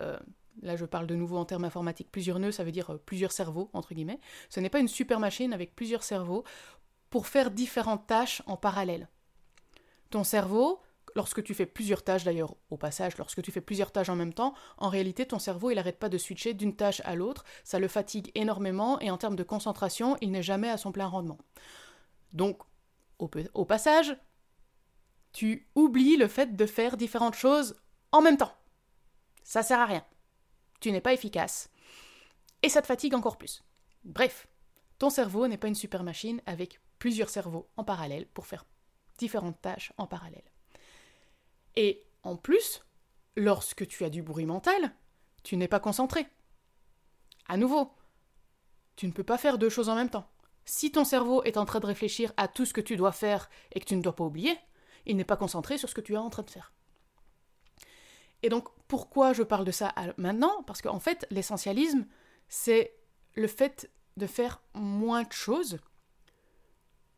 Euh, 0.00 0.18
là, 0.62 0.76
je 0.76 0.84
parle 0.84 1.06
de 1.06 1.14
nouveau 1.14 1.36
en 1.36 1.44
termes 1.44 1.64
informatiques. 1.64 2.10
Plusieurs 2.10 2.38
nœuds, 2.38 2.52
ça 2.52 2.64
veut 2.64 2.72
dire 2.72 2.90
euh, 2.90 2.98
plusieurs 2.98 3.32
cerveaux, 3.32 3.70
entre 3.72 3.94
guillemets. 3.94 4.20
Ce 4.48 4.60
n'est 4.60 4.70
pas 4.70 4.80
une 4.80 4.88
super 4.88 5.20
machine 5.20 5.52
avec 5.52 5.76
plusieurs 5.76 6.02
cerveaux 6.02 6.44
pour 7.10 7.26
faire 7.26 7.50
différentes 7.50 8.06
tâches 8.06 8.42
en 8.46 8.56
parallèle. 8.56 9.08
Ton 10.10 10.24
cerveau, 10.24 10.80
lorsque 11.14 11.42
tu 11.42 11.54
fais 11.54 11.66
plusieurs 11.66 12.02
tâches 12.02 12.24
d'ailleurs 12.24 12.54
au 12.70 12.76
passage, 12.76 13.16
lorsque 13.18 13.42
tu 13.42 13.52
fais 13.52 13.60
plusieurs 13.60 13.92
tâches 13.92 14.08
en 14.08 14.16
même 14.16 14.34
temps, 14.34 14.54
en 14.78 14.88
réalité 14.88 15.26
ton 15.26 15.38
cerveau 15.38 15.70
il 15.70 15.76
n'arrête 15.76 15.98
pas 15.98 16.08
de 16.08 16.18
switcher 16.18 16.54
d'une 16.54 16.76
tâche 16.76 17.02
à 17.04 17.14
l'autre, 17.14 17.44
ça 17.64 17.78
le 17.78 17.88
fatigue 17.88 18.30
énormément 18.34 19.00
et 19.00 19.10
en 19.10 19.18
termes 19.18 19.36
de 19.36 19.42
concentration 19.42 20.16
il 20.20 20.30
n'est 20.30 20.42
jamais 20.42 20.68
à 20.68 20.76
son 20.76 20.92
plein 20.92 21.06
rendement. 21.06 21.38
Donc 22.32 22.62
au, 23.54 23.64
passage, 23.64 24.16
tu 25.32 25.68
oublies 25.74 26.16
le 26.16 26.28
fait 26.28 26.56
de 26.56 26.66
faire 26.66 26.96
différentes 26.96 27.34
choses 27.34 27.76
en 28.12 28.22
même 28.22 28.36
temps. 28.36 28.52
Ça 29.42 29.62
sert 29.62 29.80
à 29.80 29.86
rien. 29.86 30.04
Tu 30.80 30.90
n'es 30.90 31.00
pas 31.00 31.12
efficace. 31.12 31.70
Et 32.62 32.68
ça 32.68 32.82
te 32.82 32.86
fatigue 32.86 33.14
encore 33.14 33.36
plus. 33.36 33.62
Bref, 34.04 34.48
ton 34.98 35.10
cerveau 35.10 35.48
n'est 35.48 35.58
pas 35.58 35.68
une 35.68 35.74
super 35.74 36.02
machine 36.02 36.40
avec 36.46 36.80
plusieurs 36.98 37.28
cerveaux 37.28 37.68
en 37.76 37.84
parallèle 37.84 38.26
pour 38.28 38.46
faire 38.46 38.64
différentes 39.18 39.60
tâches 39.60 39.92
en 39.98 40.06
parallèle. 40.06 40.49
Et 41.76 42.06
en 42.22 42.36
plus, 42.36 42.84
lorsque 43.36 43.86
tu 43.86 44.04
as 44.04 44.10
du 44.10 44.22
bruit 44.22 44.46
mental, 44.46 44.94
tu 45.42 45.56
n'es 45.56 45.68
pas 45.68 45.80
concentré. 45.80 46.26
À 47.48 47.56
nouveau, 47.56 47.92
tu 48.96 49.06
ne 49.06 49.12
peux 49.12 49.24
pas 49.24 49.38
faire 49.38 49.58
deux 49.58 49.70
choses 49.70 49.88
en 49.88 49.94
même 49.94 50.10
temps. 50.10 50.30
Si 50.64 50.92
ton 50.92 51.04
cerveau 51.04 51.42
est 51.44 51.56
en 51.56 51.64
train 51.64 51.80
de 51.80 51.86
réfléchir 51.86 52.32
à 52.36 52.48
tout 52.48 52.66
ce 52.66 52.72
que 52.72 52.80
tu 52.80 52.96
dois 52.96 53.12
faire 53.12 53.48
et 53.72 53.80
que 53.80 53.86
tu 53.86 53.96
ne 53.96 54.02
dois 54.02 54.14
pas 54.14 54.24
oublier, 54.24 54.56
il 55.06 55.16
n'est 55.16 55.24
pas 55.24 55.36
concentré 55.36 55.78
sur 55.78 55.88
ce 55.88 55.94
que 55.94 56.00
tu 56.00 56.14
es 56.14 56.18
en 56.18 56.30
train 56.30 56.42
de 56.42 56.50
faire. 56.50 56.72
Et 58.42 58.48
donc, 58.48 58.68
pourquoi 58.88 59.32
je 59.32 59.42
parle 59.42 59.64
de 59.64 59.70
ça 59.70 59.94
maintenant? 60.16 60.62
Parce 60.64 60.82
qu'en 60.82 61.00
fait, 61.00 61.26
l'essentialisme, 61.30 62.06
c'est 62.48 62.96
le 63.34 63.46
fait 63.46 63.90
de 64.16 64.26
faire 64.26 64.62
moins 64.74 65.24
de 65.24 65.32
choses, 65.32 65.78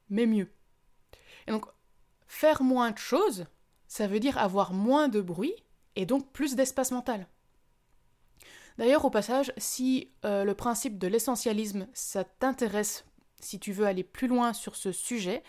mais 0.09 0.27
mieux. 0.27 0.53
Et 1.47 1.51
donc, 1.51 1.67
faire 2.27 2.63
moins 2.63 2.91
de 2.91 2.99
choses, 2.99 3.47
ça 3.93 4.07
veut 4.07 4.21
dire 4.21 4.39
avoir 4.39 4.73
moins 4.73 5.09
de 5.09 5.21
bruit 5.21 5.55
et 5.97 6.07
donc 6.07 6.33
plus 6.33 6.57
d'espace 6.57 6.93
mental. 6.93 7.27
D'ailleurs, 8.79 9.05
au 9.05 9.11
passage, 9.11 9.53
si 9.59 10.09
euh, 10.25 10.45
le 10.45 10.55
principe 10.55 10.97
de 10.97 11.07
l'essentialisme, 11.07 11.87
ça 11.93 12.25
t'intéresse, 12.25 13.05
si 13.39 13.59
tu 13.59 13.71
veux 13.71 13.85
aller 13.85 14.03
plus 14.03 14.29
loin 14.29 14.55
sur 14.55 14.77
ce 14.77 14.93
sujet, 14.93 15.43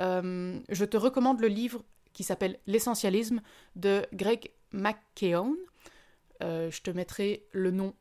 euh, 0.00 0.60
je 0.68 0.84
te 0.84 0.96
recommande 0.96 1.40
le 1.40 1.48
livre 1.48 1.82
qui 2.12 2.22
s'appelle 2.22 2.60
L'essentialisme 2.68 3.42
de 3.74 4.06
Greg 4.12 4.52
McKeown. 4.70 5.56
Euh, 6.42 6.70
je 6.70 6.82
te 6.82 6.90
mettrai 6.90 7.46
le 7.52 7.70
nom 7.70 7.94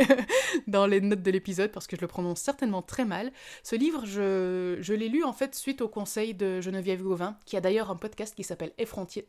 dans 0.66 0.86
les 0.86 1.00
notes 1.00 1.22
de 1.22 1.30
l'épisode 1.30 1.70
parce 1.70 1.86
que 1.86 1.94
je 1.94 2.00
le 2.00 2.08
prononce 2.08 2.40
certainement 2.40 2.82
très 2.82 3.04
mal. 3.04 3.32
Ce 3.62 3.76
livre, 3.76 4.04
je, 4.06 4.92
l'ai 4.92 5.08
lu 5.08 5.22
en 5.22 5.32
fait 5.32 5.54
suite 5.54 5.80
au 5.80 5.88
conseil 5.88 6.34
de 6.34 6.60
Geneviève 6.60 7.02
Gauvin, 7.02 7.38
qui 7.44 7.56
a 7.56 7.60
d'ailleurs 7.60 7.90
un 7.90 7.96
podcast 7.96 8.34
qui 8.34 8.42
s'appelle 8.42 8.72
Effronté, 8.78 9.28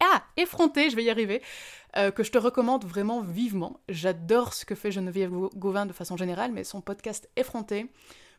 ah, 0.00 0.24
Effronté, 0.36 0.88
je 0.88 0.96
vais 0.96 1.04
y 1.04 1.10
arriver, 1.10 1.42
euh, 1.96 2.10
que 2.10 2.22
je 2.22 2.30
te 2.30 2.38
recommande 2.38 2.84
vraiment 2.84 3.20
vivement. 3.20 3.80
J'adore 3.88 4.54
ce 4.54 4.64
que 4.64 4.74
fait 4.74 4.90
Geneviève 4.90 5.32
Gauvin 5.54 5.84
de 5.84 5.92
façon 5.92 6.16
générale, 6.16 6.52
mais 6.52 6.64
son 6.64 6.80
podcast 6.80 7.28
Effronté, 7.36 7.90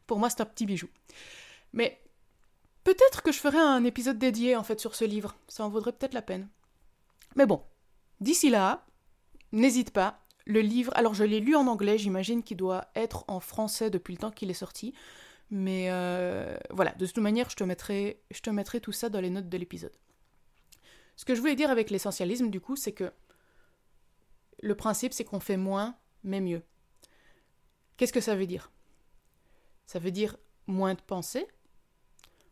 pour 0.08 0.18
moi, 0.18 0.30
c'est 0.30 0.42
un 0.42 0.46
petit 0.46 0.66
bijou. 0.66 0.88
Mais 1.74 2.02
peut-être 2.84 3.22
que 3.22 3.32
je 3.32 3.40
ferai 3.40 3.60
un 3.60 3.84
épisode 3.84 4.18
dédié 4.18 4.56
en 4.56 4.64
fait 4.64 4.80
sur 4.80 4.96
ce 4.96 5.06
livre, 5.06 5.36
ça 5.48 5.66
en 5.66 5.70
vaudrait 5.70 5.92
peut-être 5.92 6.14
la 6.14 6.24
peine. 6.24 6.48
Mais 7.36 7.46
bon, 7.46 7.62
d'ici 8.22 8.50
là, 8.50 8.86
n'hésite 9.56 9.92
pas. 9.92 10.22
Le 10.46 10.62
livre, 10.62 10.92
alors 10.96 11.16
je 11.16 11.24
l'ai 11.24 11.40
lu 11.40 11.56
en 11.56 11.66
anglais, 11.66 11.98
j'imagine 11.98 12.44
qu'il 12.44 12.58
doit 12.58 12.88
être 12.94 13.26
en 13.28 13.40
français 13.40 13.90
depuis 13.90 14.14
le 14.14 14.20
temps 14.20 14.30
qu'il 14.30 14.52
est 14.52 14.54
sorti. 14.54 14.94
Mais 15.50 15.88
euh, 15.90 16.58
voilà, 16.70 16.92
de 16.94 17.06
toute 17.06 17.18
manière, 17.18 17.50
je 17.50 17.56
te, 17.56 17.64
mettrai, 17.64 18.22
je 18.32 18.42
te 18.42 18.50
mettrai 18.50 18.80
tout 18.80 18.92
ça 18.92 19.10
dans 19.10 19.22
les 19.22 19.30
notes 19.30 19.50
de 19.50 19.58
l'épisode. 19.58 19.96
Ce 21.16 21.26
que 21.26 21.34
je 21.34 21.40
voulais 21.40 21.56
dire 21.56 21.72
avec 21.72 21.90
l'essentialisme, 21.90 22.50
du 22.50 22.60
coup, 22.60 22.76
c'est 22.76 22.92
que 22.92 23.12
le 24.62 24.76
principe, 24.76 25.14
c'est 25.14 25.24
qu'on 25.24 25.40
fait 25.40 25.58
moins, 25.58 25.96
mais 26.24 26.42
mieux. 26.42 26.62
Qu'est-ce 27.98 28.14
que 28.14 28.22
ça 28.22 28.36
veut 28.36 28.48
dire? 28.48 28.72
Ça 29.86 30.00
veut 30.00 30.12
dire 30.12 30.38
moins 30.68 30.94
de 30.94 31.02
pensée, 31.02 31.48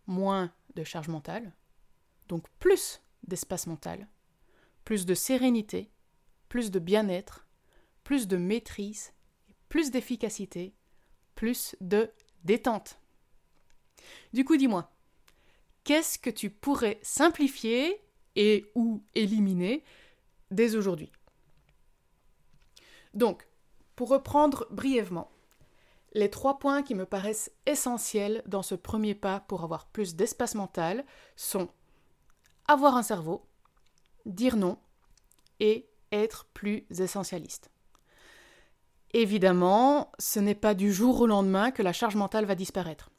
moins 0.07 0.51
de 0.75 0.83
charge 0.83 1.07
mentale, 1.09 1.51
donc 2.27 2.47
plus 2.59 3.01
d'espace 3.27 3.67
mental, 3.67 4.07
plus 4.85 5.05
de 5.05 5.13
sérénité, 5.13 5.89
plus 6.53 6.69
de 6.69 6.77
bien-être, 6.77 7.47
plus 8.03 8.27
de 8.27 8.37
maîtrise, 8.37 9.11
plus 9.69 9.89
d'efficacité, 9.89 10.75
plus 11.33 11.75
de 11.81 12.11
détente. 12.43 12.99
Du 14.33 14.45
coup, 14.45 14.55
dis-moi, 14.55 14.91
qu'est-ce 15.83 16.19
que 16.19 16.29
tu 16.29 16.51
pourrais 16.51 16.99
simplifier 17.01 17.99
et 18.35 18.71
ou 18.75 19.03
éliminer 19.15 19.83
dès 20.51 20.75
aujourd'hui? 20.75 21.11
Donc, 23.15 23.47
pour 23.95 24.09
reprendre 24.09 24.67
brièvement, 24.69 25.31
les 26.13 26.29
trois 26.29 26.59
points 26.59 26.83
qui 26.83 26.93
me 26.93 27.07
paraissent 27.07 27.51
essentiels 27.65 28.43
dans 28.45 28.61
ce 28.61 28.75
premier 28.75 29.15
pas 29.15 29.39
pour 29.39 29.63
avoir 29.63 29.87
plus 29.87 30.15
d'espace 30.15 30.53
mental 30.53 31.03
sont 31.35 31.67
avoir 32.67 32.95
un 32.95 33.01
cerveau, 33.01 33.43
dire 34.27 34.55
non 34.55 34.77
et 35.59 35.89
être 36.13 36.45
plus 36.53 36.85
essentialiste. 36.89 37.69
Évidemment, 39.13 40.11
ce 40.17 40.39
n'est 40.39 40.55
pas 40.55 40.73
du 40.73 40.91
jour 40.91 41.21
au 41.21 41.27
lendemain 41.27 41.71
que 41.71 41.83
la 41.83 41.93
charge 41.93 42.15
mentale 42.15 42.45
va 42.45 42.55
disparaître. 42.55 43.11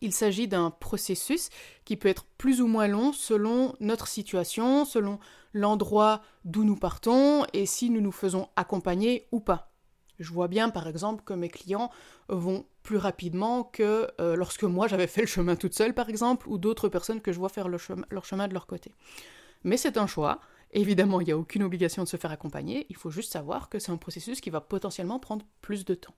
Il 0.00 0.12
s'agit 0.12 0.48
d'un 0.48 0.70
processus 0.70 1.50
qui 1.84 1.96
peut 1.96 2.08
être 2.08 2.24
plus 2.36 2.60
ou 2.60 2.66
moins 2.66 2.88
long 2.88 3.12
selon 3.12 3.74
notre 3.80 4.08
situation, 4.08 4.84
selon 4.84 5.18
l'endroit 5.52 6.20
d'où 6.44 6.64
nous 6.64 6.76
partons 6.76 7.44
et 7.52 7.64
si 7.64 7.90
nous 7.90 8.00
nous 8.00 8.12
faisons 8.12 8.48
accompagner 8.56 9.28
ou 9.30 9.40
pas. 9.40 9.70
Je 10.18 10.32
vois 10.32 10.48
bien 10.48 10.70
par 10.70 10.88
exemple 10.88 11.22
que 11.24 11.32
mes 11.32 11.48
clients 11.48 11.90
vont 12.28 12.66
plus 12.82 12.98
rapidement 12.98 13.64
que 13.64 14.08
euh, 14.20 14.36
lorsque 14.36 14.64
moi 14.64 14.88
j'avais 14.88 15.06
fait 15.06 15.22
le 15.22 15.26
chemin 15.26 15.56
toute 15.56 15.74
seule 15.74 15.94
par 15.94 16.08
exemple 16.08 16.48
ou 16.48 16.58
d'autres 16.58 16.88
personnes 16.88 17.20
que 17.20 17.32
je 17.32 17.38
vois 17.38 17.48
faire 17.48 17.68
leur 17.68 18.24
chemin 18.24 18.48
de 18.48 18.52
leur 18.52 18.66
côté. 18.66 18.92
Mais 19.62 19.76
c'est 19.76 19.96
un 19.96 20.06
choix 20.06 20.40
Évidemment, 20.74 21.20
il 21.20 21.26
n'y 21.26 21.32
a 21.32 21.38
aucune 21.38 21.62
obligation 21.62 22.02
de 22.02 22.08
se 22.08 22.16
faire 22.16 22.32
accompagner, 22.32 22.86
il 22.90 22.96
faut 22.96 23.10
juste 23.10 23.32
savoir 23.32 23.68
que 23.68 23.78
c'est 23.78 23.92
un 23.92 23.96
processus 23.96 24.40
qui 24.40 24.50
va 24.50 24.60
potentiellement 24.60 25.20
prendre 25.20 25.46
plus 25.60 25.84
de 25.84 25.94
temps. 25.94 26.14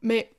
Mais 0.00 0.34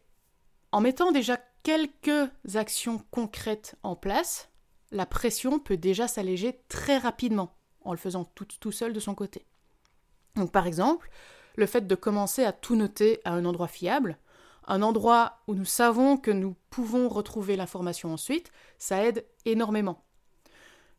en 0.71 0.81
mettant 0.81 1.11
déjà 1.11 1.37
quelques 1.61 2.31
actions 2.55 3.03
concrètes 3.11 3.75
en 3.83 3.95
place, 3.95 4.49
la 4.89 5.05
pression 5.05 5.59
peut 5.59 5.77
déjà 5.77 6.07
s'alléger 6.07 6.59
très 6.67 6.97
rapidement 6.97 7.55
en 7.81 7.91
le 7.91 7.97
faisant 7.97 8.25
tout, 8.25 8.71
seul 8.71 8.91
de 8.91 8.99
son 8.99 9.13
côté. 9.13 9.45
Donc 10.35 10.51
par 10.51 10.65
exemple, 10.65 11.11
le 11.55 11.67
fait 11.67 11.85
de 11.85 11.95
commencer 11.95 12.43
à 12.43 12.53
tout 12.53 12.75
noter 12.75 13.21
à 13.23 13.33
un 13.33 13.45
endroit 13.45 13.67
fiable, 13.67 14.17
un 14.65 14.81
endroit 14.81 15.41
où 15.47 15.53
nous 15.53 15.65
savons 15.65 16.17
que 16.17 16.31
nous 16.31 16.55
pouvons 16.71 17.07
retrouver 17.07 17.55
l'information 17.55 18.11
ensuite, 18.11 18.51
ça 18.79 19.03
aide 19.03 19.25
énormément. 19.45 20.03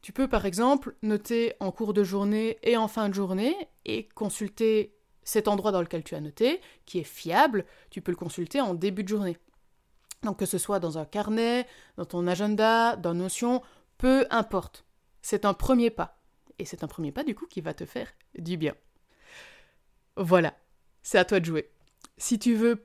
Tu 0.02 0.12
peux 0.12 0.28
par 0.28 0.46
exemple 0.46 0.96
noter 1.02 1.54
en 1.60 1.70
cours 1.70 1.94
de 1.94 2.02
journée 2.02 2.58
et 2.62 2.76
en 2.76 2.88
fin 2.88 3.08
de 3.08 3.14
journée 3.14 3.56
et 3.84 4.08
consulter 4.08 4.96
cet 5.22 5.46
endroit 5.46 5.70
dans 5.70 5.80
lequel 5.80 6.02
tu 6.02 6.16
as 6.16 6.20
noté, 6.20 6.60
qui 6.84 6.98
est 6.98 7.04
fiable, 7.04 7.64
tu 7.90 8.02
peux 8.02 8.10
le 8.10 8.16
consulter 8.16 8.60
en 8.60 8.74
début 8.74 9.04
de 9.04 9.08
journée. 9.08 9.38
Donc 10.24 10.40
que 10.40 10.46
ce 10.46 10.58
soit 10.58 10.80
dans 10.80 10.98
un 10.98 11.04
carnet, 11.04 11.66
dans 11.96 12.04
ton 12.04 12.26
agenda, 12.26 12.96
dans 12.96 13.14
Notion, 13.14 13.62
peu 13.98 14.26
importe. 14.30 14.84
C'est 15.22 15.44
un 15.44 15.54
premier 15.54 15.90
pas. 15.90 16.18
Et 16.58 16.64
c'est 16.64 16.82
un 16.82 16.88
premier 16.88 17.12
pas 17.12 17.22
du 17.22 17.36
coup 17.36 17.46
qui 17.46 17.60
va 17.60 17.72
te 17.72 17.84
faire 17.84 18.08
du 18.36 18.56
bien. 18.56 18.74
Voilà, 20.16 20.54
c'est 21.02 21.18
à 21.18 21.24
toi 21.24 21.38
de 21.38 21.44
jouer. 21.44 21.70
Si 22.18 22.40
tu 22.40 22.54
veux 22.54 22.84